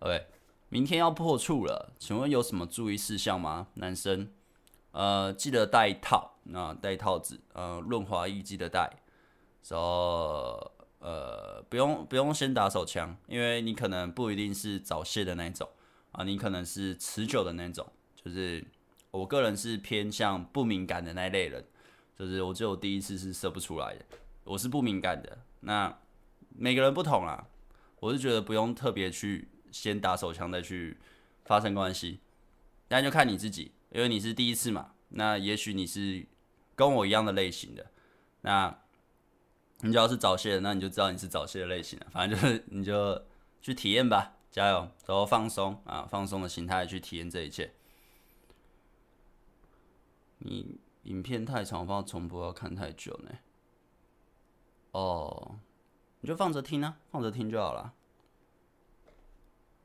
[0.00, 0.26] OK，
[0.68, 3.68] 明天要破处了，请问有什么注意事项吗？
[3.76, 4.30] 男生，
[4.90, 8.98] 呃，记得带套，那带套子，呃，润滑液记得带，
[9.68, 10.71] 然后。
[11.04, 15.68] 呃，不用不用先打手枪，因为你可能不一定是早泄的那种
[16.12, 17.84] 啊，你可能是持久的那种。
[18.14, 18.64] 就是
[19.10, 21.64] 我个人是偏向不敏感的那一类人，
[22.16, 24.04] 就是我只有第一次是射不出来的，
[24.44, 25.38] 我是不敏感的。
[25.62, 25.92] 那
[26.56, 27.48] 每个人不同啦，
[27.98, 30.96] 我是觉得不用特别去先打手枪再去
[31.44, 32.20] 发生关系，
[32.86, 34.92] 但就看你自己，因为你是第一次嘛。
[35.08, 36.24] 那也许你是
[36.76, 37.90] 跟我一样的类型的，
[38.42, 38.81] 那。
[39.84, 42.06] 你只要是早泄的，那你就知道你是早泄的类型了。
[42.10, 43.20] 反正就是你就
[43.60, 47.72] 去体验吧，加油，然后放松啊，放松的心态去体验这一切。
[50.38, 53.30] 你影片太长，我怕重播要看太久呢。
[54.92, 55.58] 哦，
[56.20, 57.92] 你就放着听啊，放着听就好了。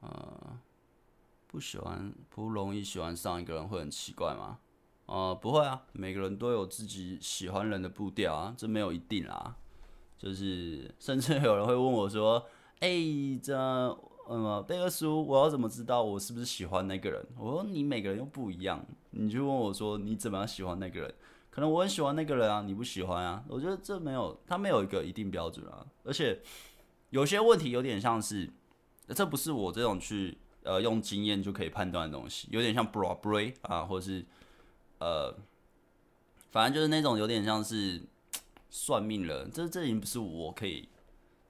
[0.01, 0.59] 呃，
[1.47, 4.59] 不喜欢，不容易喜欢上一个人会很奇怪吗？
[5.07, 9.55] 呃，不会啊，每个人都有自己喜欢人的步调啊，这没有一定啦。
[10.18, 12.43] 就是，甚至有人会问我说
[12.82, 12.89] ：“哎、
[13.41, 13.55] 这
[14.30, 21.13] 嗯，贝克书，我要怎么知道我是不是喜欢那个人？”我说：“你每个人又不一样，你就问我说你怎么样喜欢那个人？
[21.51, 23.43] 可能我很喜欢那个人啊，你不喜欢啊？
[23.47, 25.86] 我觉得这没有，他没有一个一定标准啊。
[26.03, 26.41] 而且
[27.11, 28.49] 有些问题有点像是，
[29.09, 34.26] 这不是我这种去呃用经验就可以判断的东西，有点像 Broadway 啊，或是
[34.99, 35.34] 呃，
[36.51, 38.01] 反正就是那种有点像是。”
[38.80, 40.88] 算命了，这这已经不是我可以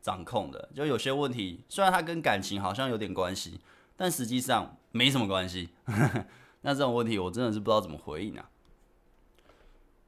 [0.02, 0.70] 掌控的。
[0.74, 3.60] 就有些问题，虽然它跟感情好像有点关系，
[3.98, 5.68] 但实际上没什么关系。
[6.62, 8.50] 那这种问题，我真的是不知道怎么回应啊。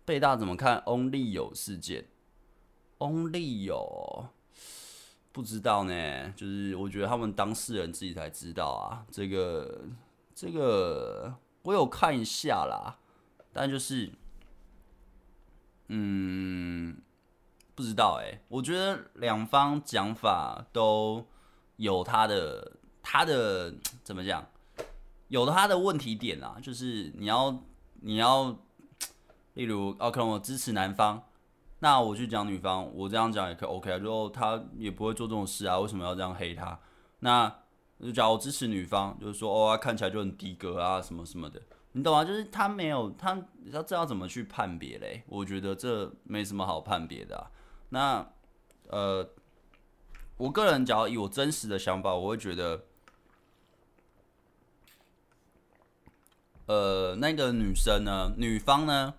[0.06, 2.08] 贝大怎么看 Only 有事件
[3.00, 4.30] ？Only 有
[5.34, 6.32] 不知道呢？
[6.38, 9.06] 就是我觉得他们当事人自己才知道啊。
[9.12, 9.82] 这个
[10.34, 12.98] 这个我有看一下啦，
[13.52, 14.10] 但就是。
[15.92, 17.02] 嗯，
[17.80, 21.26] 不知道哎，我觉得两方讲法都
[21.78, 23.74] 有他的他的
[24.04, 24.46] 怎么讲，
[25.30, 27.58] 有他的问题点啊，就是你要
[28.02, 28.54] 你要，
[29.54, 31.24] 例如哦，可能我支持男方，
[31.80, 36.78] 那我去讲女方，我这样讲也可以 OK 啊，就他也不会做这种事啊，为什么要这样黑他？
[37.20, 37.50] 那
[38.02, 41.62] 就假如我支持女方，就是说哦，他看起来就很低格啊，什么什么的。
[41.94, 42.26] 你懂吗？
[42.26, 45.24] 就是他没有他，你知道这要怎么去判别嘞？
[45.28, 47.50] 我觉得这没什么好判别的啊。
[47.90, 48.32] 那
[48.88, 49.30] 呃，
[50.38, 52.86] 我个人只要以我真实的想法，我会觉得，
[56.68, 59.16] 呃，那个女生呢，女方呢，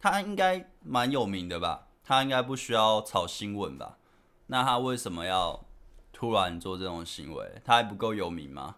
[0.00, 1.88] 她应该蛮有名的吧？
[2.04, 3.98] 她应该不需要炒新闻吧？
[4.46, 5.64] 那她为什么要
[6.12, 7.60] 突然做这种行为？
[7.64, 8.76] 她还不够有名吗？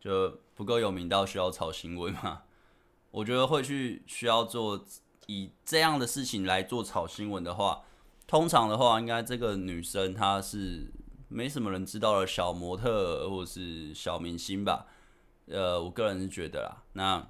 [0.00, 2.42] 就不够有名到需要炒新闻吗？
[3.10, 4.84] 我觉得会去需要做
[5.26, 7.82] 以这样的事情来做炒新闻的话，
[8.26, 10.90] 通常的话，应该这个女生她是
[11.28, 14.86] 没什么人知道的小模特或者是小明星吧？
[15.46, 17.28] 呃，我个人是觉得啦，那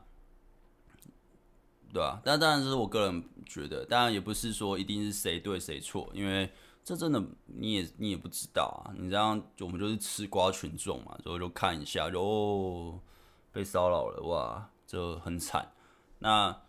[1.92, 6.50] 对啊，但当然是我个人觉得，当然也不是说一定是谁对谁错，因为
[6.82, 13.00] 这真的你也你也不知道啊，你这样我们就是吃瓜群众嘛，所以就看一下就哦
[13.52, 15.72] 被骚扰了哇，这很惨。
[16.18, 16.62] 那，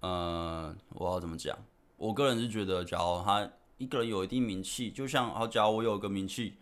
[0.00, 1.56] 呃，我要怎么讲？
[2.02, 3.48] 我个人是觉得，假如他
[3.78, 6.56] 一个人有一定名气，就像，好，假如我有一个名气，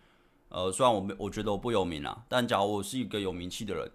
[0.51, 3.91] 呃，虽然我没，我觉得我不有名啊，但假如我是一个有名气的人，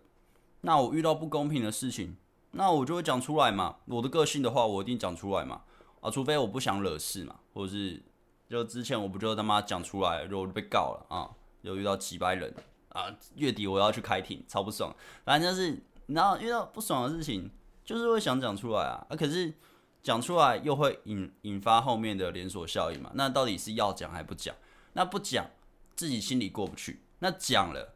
[0.61, 2.17] 那我遇到不公平的事情，
[2.53, 3.75] 那我就会讲出来嘛。
[3.85, 5.61] 我的个性的话，我一定讲出来嘛。
[6.01, 8.01] 啊，除非我不想惹事嘛，或者是
[8.49, 11.29] 就之前我不就他妈讲出来，就被告了啊，
[11.61, 12.51] 又遇到几百人
[12.89, 14.91] 啊，月底我要去开庭，超不爽。
[15.23, 17.51] 反正就是，然后遇到不爽的事情。
[17.85, 19.53] 就是会想讲出来啊，啊，可是
[20.05, 23.09] 讲出来又会引引发后面的连锁效应嘛？
[23.15, 24.55] 那到底是要讲还不讲？
[24.93, 25.49] 那不讲
[25.95, 27.95] 自己心里过不去，那讲了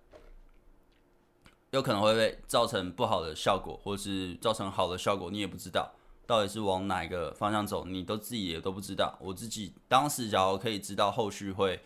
[1.70, 5.92] 有可能会被造成不好的效果，或是造成好的效果，你也不知道
[6.26, 9.16] 到底是往哪一个方向走，你都自己也都不知道。
[9.22, 11.80] 我自己当时假如可以知道后续会。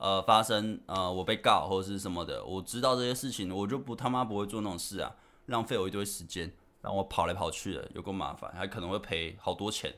[0.00, 5.16] 呃，发生呃，我被告或者是什么的，我知道这些事情，我就不他妈不会做那种事啊，
[5.46, 9.94] 浪费我一堆时间，让我跑来跑去的，有够麻烦，还可能会赔好多钱，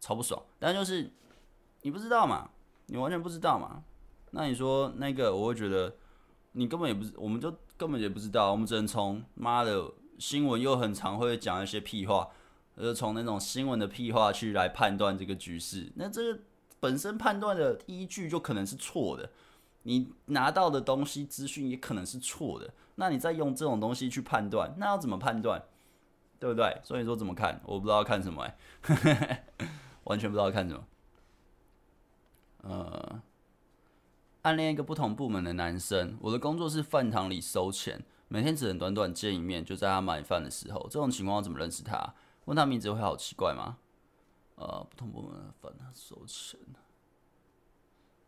[0.00, 0.42] 超不爽。
[0.58, 1.10] 但就是
[1.82, 2.50] 你不知道嘛，
[2.86, 3.82] 你完全不知道嘛，
[4.30, 5.96] 那你说那个，我会觉得
[6.52, 12.28] 你根本也不，我们就根本也不知道，我们只能从妈的新闻又很常会讲一些屁话，
[12.76, 16.40] 而，从那种新闻的屁话去来判断这个局势，那这个。
[16.82, 19.30] 本身判断的依据就可能是错的，
[19.82, 25.62] 你拿到的东西资讯也可能是错的，那你再用这种东西去判断，那要怎么判断？
[26.40, 26.80] 对不对？
[26.82, 27.60] 所以说怎么看？
[27.64, 29.44] 我不知道看什么哎，
[30.04, 30.84] 完全不知道看什么。
[32.62, 33.22] 呃，
[34.42, 40.80] 暗恋一个不同部门的男生，我的工作是饭堂里收钱，每天只能短短见一面，就在他买饭的时候。
[40.90, 42.14] 这种情况怎么认识他？
[42.46, 43.76] 问他名字会好奇怪吗？
[44.56, 46.58] 呃，不同部门的饭他收钱。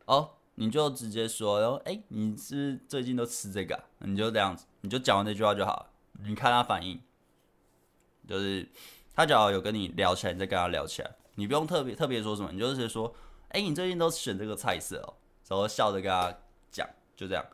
[0.05, 3.85] 哦，你就直接说然后，哎、你是，是最近都吃这个、啊？
[4.01, 5.91] 你就这样子，你就讲完这句话就好了。
[6.25, 7.01] 你看他反应，
[8.27, 8.69] 就是
[9.15, 11.11] 他只要有跟你聊起来，你再跟他聊起来。
[11.35, 13.15] 你不用特别特别说什么，你就是说，
[13.49, 15.15] 哎、你最近都选这个菜色哦，
[15.49, 16.35] 然后笑着跟他
[16.71, 17.45] 讲，就这样，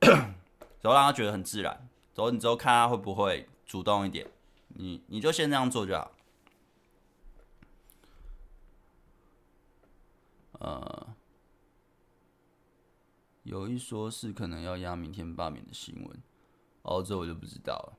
[0.00, 1.72] 然后让他觉得很自然。
[2.14, 4.28] 然后你之后看他会不会主动一点，
[4.68, 6.10] 你你就先这样做就好。
[10.58, 11.16] 呃，
[13.44, 16.22] 有一说是可能要压明天罢免的新闻，
[16.82, 17.98] 哦，这我就不知道了。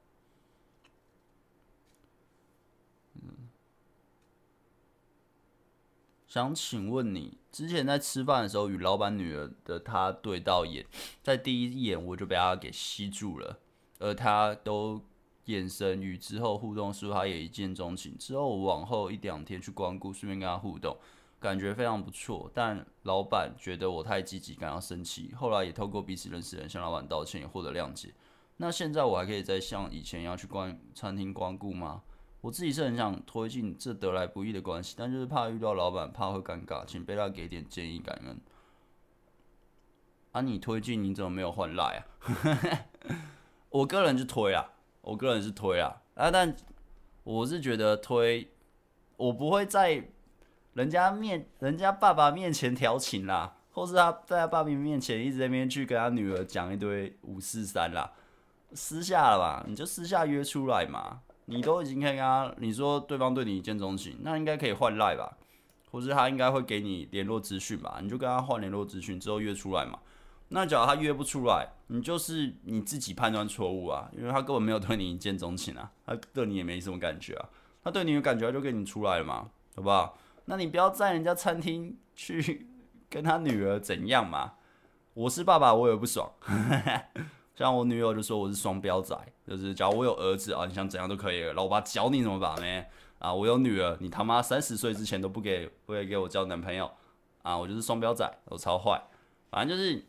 [6.34, 10.84] 想请问你，之前在吃饭的时候与老板女儿的他对到眼，
[11.21, 13.59] 在第一眼我就被她给吸住了，
[13.99, 14.99] 而她都
[15.45, 18.17] 眼神与之后互动，是不是他也一见钟情？
[18.17, 20.97] 之后往后一两天去光顾，顺便跟她互动。
[21.39, 25.31] 感觉非常不错，但老板觉得我太积极，感到生气。
[25.36, 28.11] 后来也透过彼此认识人向老板道歉，也获得谅解。
[28.57, 32.01] 那现在我还可以再像以前一样去光餐厅光顾吗？
[32.43, 38.37] 我自己是很想推进这得来不易的关系，但就是怕遇到老板，怕会尴尬，请贝拉给点建议感恩。
[40.33, 42.05] 啊，你推进你怎么没有换赖啊？
[43.71, 46.53] 我个人是推啊，我个人是推啊，啊，但
[47.23, 48.51] 我是觉得推，
[49.15, 50.09] 我不会在。
[50.73, 58.11] 人家面，人家爸爸面前调情啦，或是他在他爸爸面前一直在那边去跟他女儿讲一堆五四三啦，
[58.73, 61.21] 私下了吧，你就私下约出来嘛。
[61.45, 65.37] 你都已经可以跟他，你说对方对你一见钟情，那应该可以换赖吧，
[65.91, 69.99] 或是他应该会给你联络资讯吧，你就跟他换联络资讯之后约出来嘛。
[70.49, 77.49] 那假如他约不出来，你就是你自己判断错误啊，因为他根本没有对你一见钟情啊，他对你也没什么感觉啊，
[77.83, 80.17] 他对你有感觉他就跟你出来了嘛，好不好？
[80.45, 82.67] 那你不要在人家餐厅去
[83.09, 84.53] 跟他女儿怎样嘛？
[85.13, 86.31] 我是爸爸，我也不爽。
[87.55, 89.15] 像我女友就说我是双标仔，
[89.47, 92.85] 就是假如我有儿子啊，你想怎样都可以，老爸教你怎么把妹
[93.19, 93.33] 啊。
[93.33, 96.89] 我有女儿，你他妈三十岁之前都不给不会给我交男朋友
[97.41, 99.01] 啊，我就是双标仔，我超坏。
[99.51, 100.03] 反正就是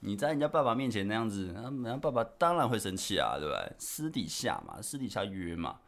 [0.00, 3.72] 你在人家爸爸面前那样子，人家爸爸当然会生气啊，对不对？
[3.78, 5.80] 私底下嘛，私底下约嘛，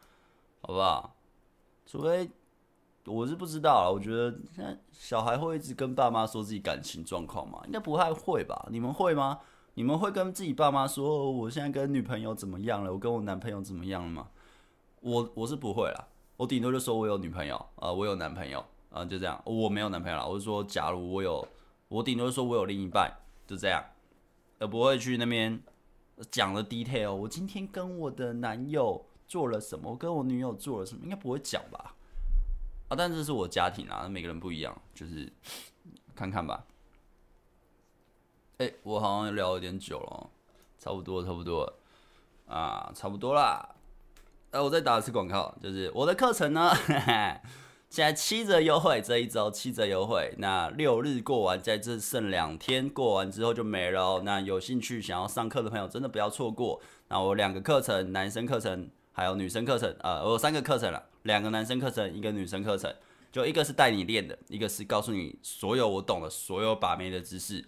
[0.60, 1.16] 好不好？
[1.86, 2.30] 除非。
[3.04, 7.60] 我是不知道啊，我觉得现在小孩会一直跟爸妈说自己感情状况嘛？
[7.66, 8.68] 应该不太会吧？
[8.70, 9.40] 你们会吗？
[9.74, 12.92] 你们会跟自己爸妈说，我现在跟女朋友怎么样了？
[12.92, 14.28] 我跟我男朋友怎么样了吗？
[15.00, 19.40] 我我是不会啦，我顶多就说我有女朋友啊，我有男朋友啊，就这样。
[19.46, 21.46] 我没有男朋友啦，我是说，假如我有，
[21.88, 23.10] 我顶多就说我有另一半，
[23.46, 23.82] 就这样，
[24.58, 25.58] 而不会去那边
[26.30, 27.14] 讲了 detail。
[27.14, 29.90] 我今天跟我的男友做了什么？
[29.90, 31.02] 我跟我女友做了什么？
[31.02, 31.94] 应该不会讲吧？
[32.88, 35.32] 啊，但这是我家庭啊，每个人不一样，就是
[36.14, 36.62] 看看吧。
[38.62, 40.30] 哎、我好像聊有点久了，
[40.78, 41.72] 差不多，差不多
[42.46, 43.74] 啊，差不多啦。
[44.50, 46.72] 哎、我再打一次广告，就是我的课程呢，
[47.88, 50.34] 现 在七折优惠，这一周七折优惠。
[50.38, 54.20] 那六日过完，在这剩两天，过完之后就没了。
[54.24, 56.80] 那有兴趣想要上课的朋友，真的不要错过。
[57.08, 58.90] 那我两个课程，男生课程。
[59.14, 62.90] 还有女生课程啊、呃，我有三个课程了，两个男生课程，一个女生课程，
[63.30, 67.62] 就一个是带你练的，一个是告诉你所有我懂的所有把妹的知识，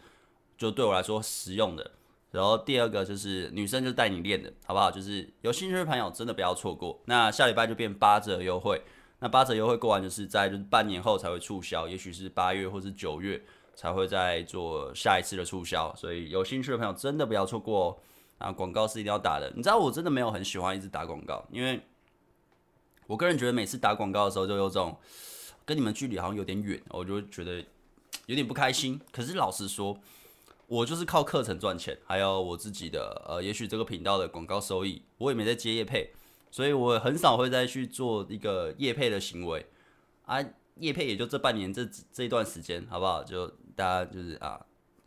[0.64, 1.90] 就对我来说实用的。
[2.30, 4.90] 然后第二个就是女生就带你练的，好不好？
[4.90, 6.98] 就是有兴趣的朋友真的不要错过。
[7.04, 8.82] 那下礼拜就变八折优惠，
[9.20, 13.40] 那八折优惠过完就是在就是半年后才会促销，也许是八月或是九月
[13.76, 17.96] 才会再做下一次的促销，所以有兴趣的朋友真的不要错过哦。
[18.38, 19.52] 啊，广告是一定要打的。
[19.54, 21.80] 你知道我真的没有很喜欢一直打广告，因为
[23.06, 24.96] 我个人觉得每次打广告的时候就有种
[25.64, 27.64] 跟你们距离好像有点远，我就觉得
[28.26, 29.00] 有点不开心。
[29.12, 29.96] 可是老实说，
[30.66, 36.12] 我就是靠课程赚钱，还有我自己的呃，也许这个频道的广告收益，我也没在接业配。
[36.50, 39.66] 所以我很少会再去做一个业配的行为
[40.24, 40.38] 啊，
[40.76, 43.24] 业配也就这半年这这一段时间，好不好？
[43.24, 44.64] 就大家就是啊，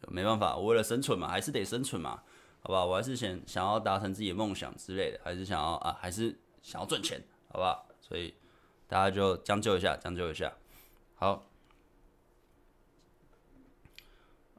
[0.10, 2.22] 没办法，我为了生存嘛，还是得生存嘛，
[2.60, 2.86] 好不好？
[2.86, 7.88] 我还是想想要达成自己的梦想之类的，还是想要啊，还是想要赚钱，好不好？
[8.02, 8.34] 所以
[8.90, 10.54] 大家就将就一下，将就一下，
[11.16, 11.48] 好，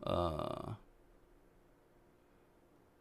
[0.01, 0.77] 呃。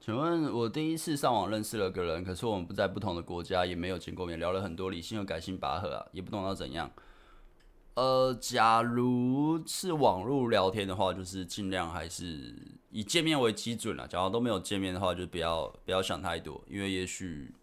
[0.08, 6.90] 请问，我第一次上网认识了个人，可是我们不在不同的国家，也没有见过面，聊了很多理性和感性拔河啊，也不懂要怎样。
[7.96, 12.56] 呃，假如是网络聊天的话，就是尽量还是
[12.90, 14.08] 以见面为基准了。
[14.08, 17.54] 假如都没有见面的话，就不要不要想太多，因为也许，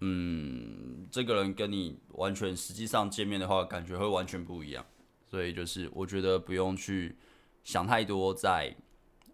[0.00, 4.82] 嗯，这个人跟你完全实际上见面的话，感觉会完全不一样。
[5.26, 7.14] 所以就是我觉得不用去
[7.62, 8.74] 想太多，在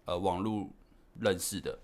[0.06, 0.68] 呃网络
[1.20, 1.78] 认识的。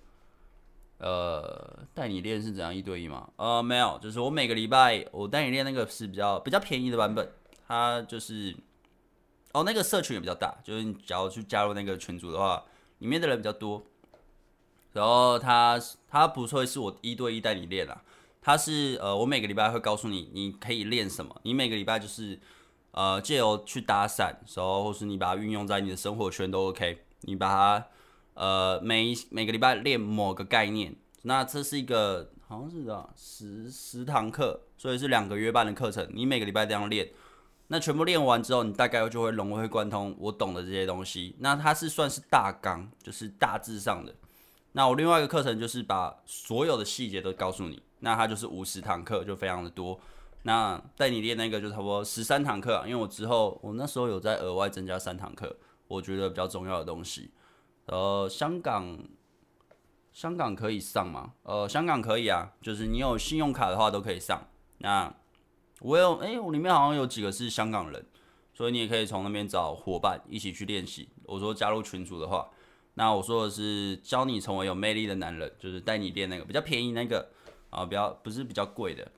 [0.98, 3.28] 呃，带你练是怎样一对一吗？
[3.36, 7.30] 呃，没有，就是我每个礼拜我带你练那个是比较比较便宜的版本，
[7.68, 8.52] 它就是
[9.52, 12.64] 哦，那个社群也比较大，就是你只要去加入那个群组的话，
[12.98, 13.80] 里面的人比较多。
[14.92, 18.02] 然后它它不会是我一对一带你练啊，
[18.42, 22.40] 它是呃，我每个礼拜会告诉你你可以练什么，你每个礼拜就是
[22.90, 27.86] 呃借由去打伞，然后或是你把它运用在你的生活圈都 OK，你把它。
[28.38, 36.08] 呃，每每个礼拜练某个概念，那这是一个好像是这样十十堂课，所以是两个月半的课程。
[36.14, 37.10] 你每个礼拜这样练，
[37.66, 41.34] 那全部练完之后，你大概就会融会贯通我懂的这些东西。
[41.40, 44.14] 那它是算是大纲，就是大致上的。
[44.70, 49.98] 那我另外一个课程就是把所有的细节都告诉你，那它就是五十堂课，就非常的多。
[50.42, 55.56] 那带你练那个就差不多十三堂课啊，因为我之后我那时候有在额外增加三堂课，
[55.88, 57.32] 我觉得比较重要的东西。
[57.88, 58.98] 呃，香港，
[60.12, 61.32] 香港可以上吗？
[61.42, 64.46] 呃，香港可以啊，就是你有信用卡的话都可以上。
[64.78, 65.14] 那
[65.80, 68.04] 我有，哎、我里面好像有几个是香港人，
[68.52, 71.08] 所以你也可以从那边找伙伴一起去练习。
[71.24, 72.50] 我说加入群组的话，
[72.94, 77.30] 那我说的是教你成为有魅力的男人，就是带你练那个比较便宜那个
[77.70, 79.10] 啊，比较不是比较贵的。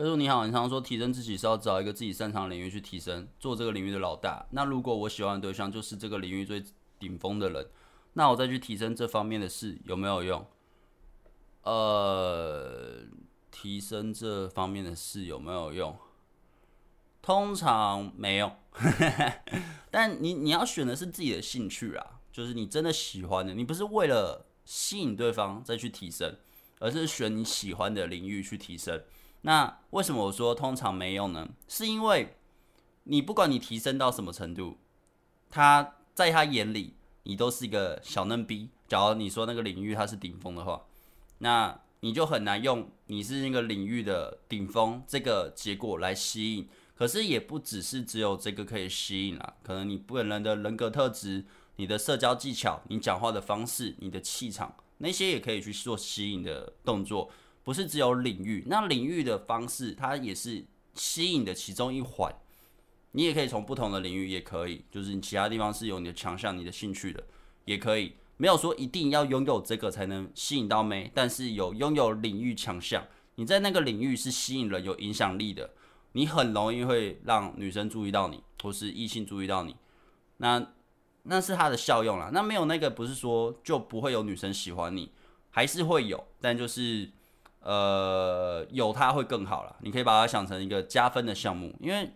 [0.00, 4.46] 哥叔你好，你常常说提升自己是要找一个自己擅长的领域去提升，做这个领域的老大。
[4.52, 6.64] 那如果我喜欢的对象就是这个领域最
[6.98, 7.66] 顶峰的人，
[8.14, 10.46] 那我再去提升这方面的事有没有用？
[11.64, 13.02] 呃，
[13.50, 15.94] 提升这方面的事有没有用？
[17.20, 18.50] 通常没用。
[19.92, 26.36] 但你你要选的是自己的兴趣啊，就是你真的喜欢的，你不是为了吸引对方再去提升，
[26.78, 28.98] 而是选你喜欢的领域去提升。
[29.42, 31.48] 那为什么我说通常没用呢？
[31.66, 32.36] 是因为
[33.04, 34.76] 你不管你提升到什么程度，
[35.48, 38.68] 他在他眼里你都是一个小嫩逼。
[38.86, 40.82] 假如你说那个领域他是顶峰的话，
[41.38, 46.68] 那你就很难用你是那个领域的顶峰这个结果来吸引。
[46.94, 57.30] 可是也不只是只有这个可以吸引啊，可能你本人的人格特质、你的社交技巧、你讲话的方式、你的气场，那些也可以去做吸引的动作。
[57.62, 60.64] 不是只有领域，那领域的方式，它也是
[60.94, 62.34] 吸引的其中一环。
[63.12, 67.22] 你也可以从不同的领域，也可以，就是你其他地方是有你的强项、你的兴趣的，
[67.64, 68.14] 也可以。
[68.36, 73.04] 没有说一定要拥有这个才能吸引到妹，但是有拥有领域强项，
[73.34, 75.70] 你在那个领域是吸引人、有影响力的，
[76.12, 79.76] 你很容易会让女生注意到你，或是异性注意到你。
[80.38, 80.68] 那
[81.24, 82.30] 那是它的效用啦。
[82.32, 85.12] 那没有那个，不是说就不会有女生喜欢你，
[85.50, 87.10] 还是会有，但就是。
[87.60, 89.76] 呃，有它会更好了。
[89.80, 92.12] 你可以把它想成一个加分的项目，因为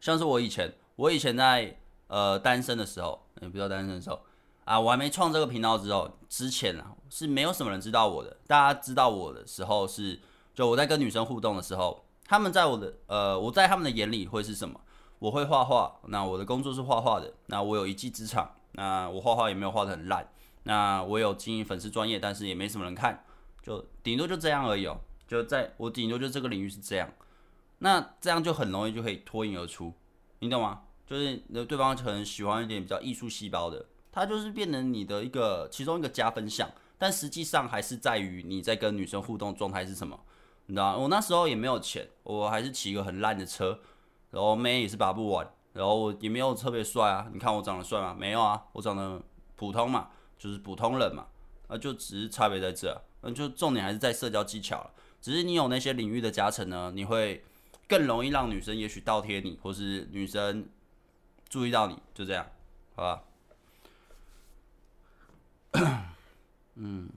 [0.00, 1.76] 像是我以前，我以前在
[2.06, 4.20] 呃单身的时候，也不知道单身的时候
[4.64, 8.36] 啊，我还没创这个频道之后，之前啊是没有什么人知道我的。
[8.46, 10.20] 大家知道我的时候是，
[10.54, 14.80] 就我在跟女生互动的时候，他们在我的呃，我在他们的眼里会是什么？
[15.18, 20.28] 我会画画，那我的工作是画画的，那我有一技之长，那我画画也没有画的很烂，
[20.64, 23.24] 那我有经营粉丝专业，但是也没什么人看。
[23.66, 27.12] 就顶多就这样而已哦，就在我顶多就这个领域是这样，
[27.78, 29.92] 那这样就很容易就可以脱颖而出，
[30.38, 30.82] 你懂吗？
[31.04, 40.16] 就是那对方可能喜欢一点比较艺术细胞的，他就是变成你的一个其中一个加分项，但实际上还是在于你在跟女生互动状态是什么。
[40.66, 40.96] 你知道？
[40.96, 43.80] 我那时候也没有钱，我还是骑一个很烂的车，
[44.30, 47.28] 然后妹也是拔不完，然后也没有特别帅啊。
[47.32, 48.14] 你看我长得帅吗？
[48.16, 49.20] 没有啊，我长得
[49.56, 51.26] 普通嘛，就是普通人嘛。
[51.68, 52.96] 那就只是差别在这，
[53.26, 54.90] 那就重点还是在社交技巧了。
[55.20, 57.44] 只是你有那些领域的加成呢，你会
[57.88, 60.68] 更容易让女生也许倒贴你，或是女生
[61.48, 62.46] 注意到你，就这样，
[62.94, 63.22] 好吧？
[66.76, 67.08] 嗯，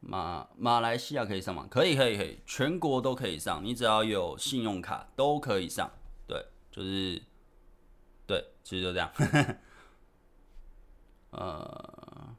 [0.00, 1.66] 马马来西亚可以上吗？
[1.70, 5.90] 可以，可以，可以，全国都可以上，你只要有信用卡都可以上。
[6.26, 7.20] 对，就是，
[8.26, 9.12] 对，其实就这样。
[11.32, 12.34] 呃，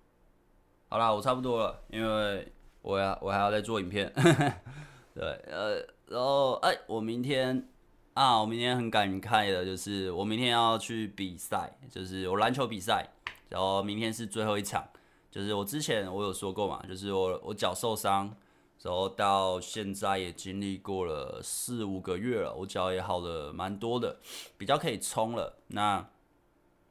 [0.88, 2.52] 好啦，我差不多了，因为
[2.82, 4.12] 我要我还要再做影片。
[5.14, 5.76] 对，呃，
[6.08, 7.68] 然后哎，我明天
[8.14, 13.08] 啊，我明天很感慨的，就是我明天要去比赛，就是我篮球比赛，
[13.50, 14.88] 然后明天是最后一场。
[15.32, 18.36] 就是我之前我有说过嘛，就是我我脚受伤，
[18.84, 24.18] 然后到现在也经历过了四五个月了，我脚也好了蛮多的，
[24.60, 25.58] 比较可以冲了。
[25.70, 26.08] 那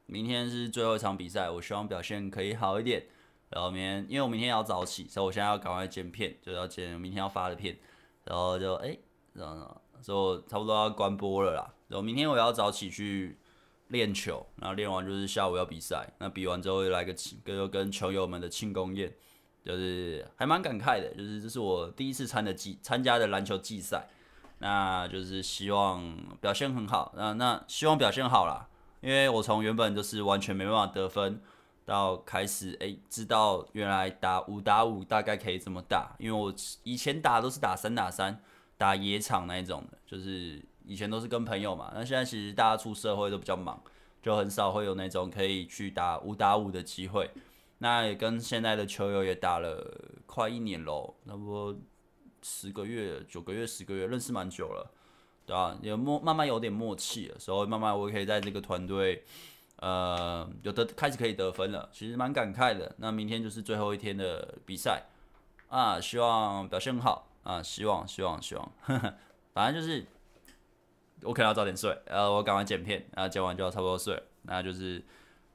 [0.05, 3.05] 明天是最后一场比赛，我希望表现可以好一点。
[3.49, 7.77] 然后明天，因为我明天要早起，所以我现在要赶快剪片，就要剪明天要发的片。
[8.23, 8.97] 然后就哎，
[9.33, 11.73] 然后就差不多要关播了啦。
[11.87, 13.37] 然后明天我要早起去
[13.89, 16.07] 练球，然后练完就是下午要比赛。
[16.19, 19.13] 那比完之后又来个庆，跟跟球友们的庆功宴，
[19.63, 21.13] 就是还蛮感慨的。
[21.15, 24.07] 就是这是我第一次参的季参加的篮球季赛，
[24.57, 27.13] 那就是希望表现很好。
[27.15, 28.67] 那那希望表现好啦。
[29.03, 31.41] 因为我从原本就是完全没办法得分，
[31.83, 36.15] 到开始哎、知道原来打五打五大概可以这么打。
[36.17, 36.53] 因为我
[36.83, 38.41] 以前打都是打三打三，
[38.77, 41.91] 打野场那一种的，就是以前都是跟朋友嘛。
[41.93, 43.83] 那现在其实大家出社会都比较忙，
[44.21, 47.29] 就很少会有那种可以去打五打五的机会。
[47.79, 49.85] 那也跟现在的球友也打了
[50.25, 51.77] 快一年喽，差不多
[52.41, 54.89] 十个月、九个月、十个月，认识蛮久了。
[55.45, 59.23] 对啊，有默慢慢有点默契了，所以慢慢我可以在这个团队，
[59.77, 62.95] 呃，有的开始可以得分了，其实蛮感慨的。
[62.99, 65.03] 那明天就是最后一天的比赛
[65.67, 69.13] 啊，希望表现很好啊，希望希望希望，呵呵，
[69.53, 70.05] 反正就是
[71.23, 75.03] 我可能要早点睡，呃，我赶快剪片，然后剪完就要差不多睡，那就是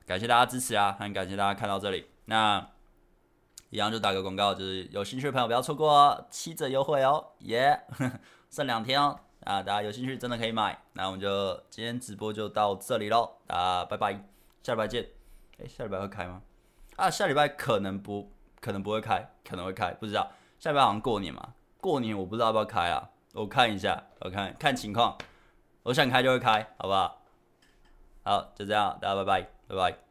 [0.06, 2.68] 感谢大家支持啊，很感谢大家看到这里，那
[3.70, 7.80] 一样就打个广告，就是有兴趣的朋友不要错过哦，七折优惠哦，耶，
[8.50, 9.18] 剩两天哦。
[9.44, 10.78] 啊，大家有兴趣真的可以买。
[10.92, 14.12] 那我们就今天直播就到这里喽，大家拜拜，
[14.62, 15.08] 下礼拜见。
[15.58, 16.42] 哎，下礼拜会开吗？
[16.96, 20.30] 啊，下礼拜可能不，可能不会开，可能会开，不知道。
[20.58, 25.16] 下礼拜好像过年嘛，过年我不知道要不要开啊，我看一下，我看看情况，
[25.84, 27.22] 我想开就会开，好不好？
[28.24, 30.07] 好，就这样，大家拜拜，拜拜。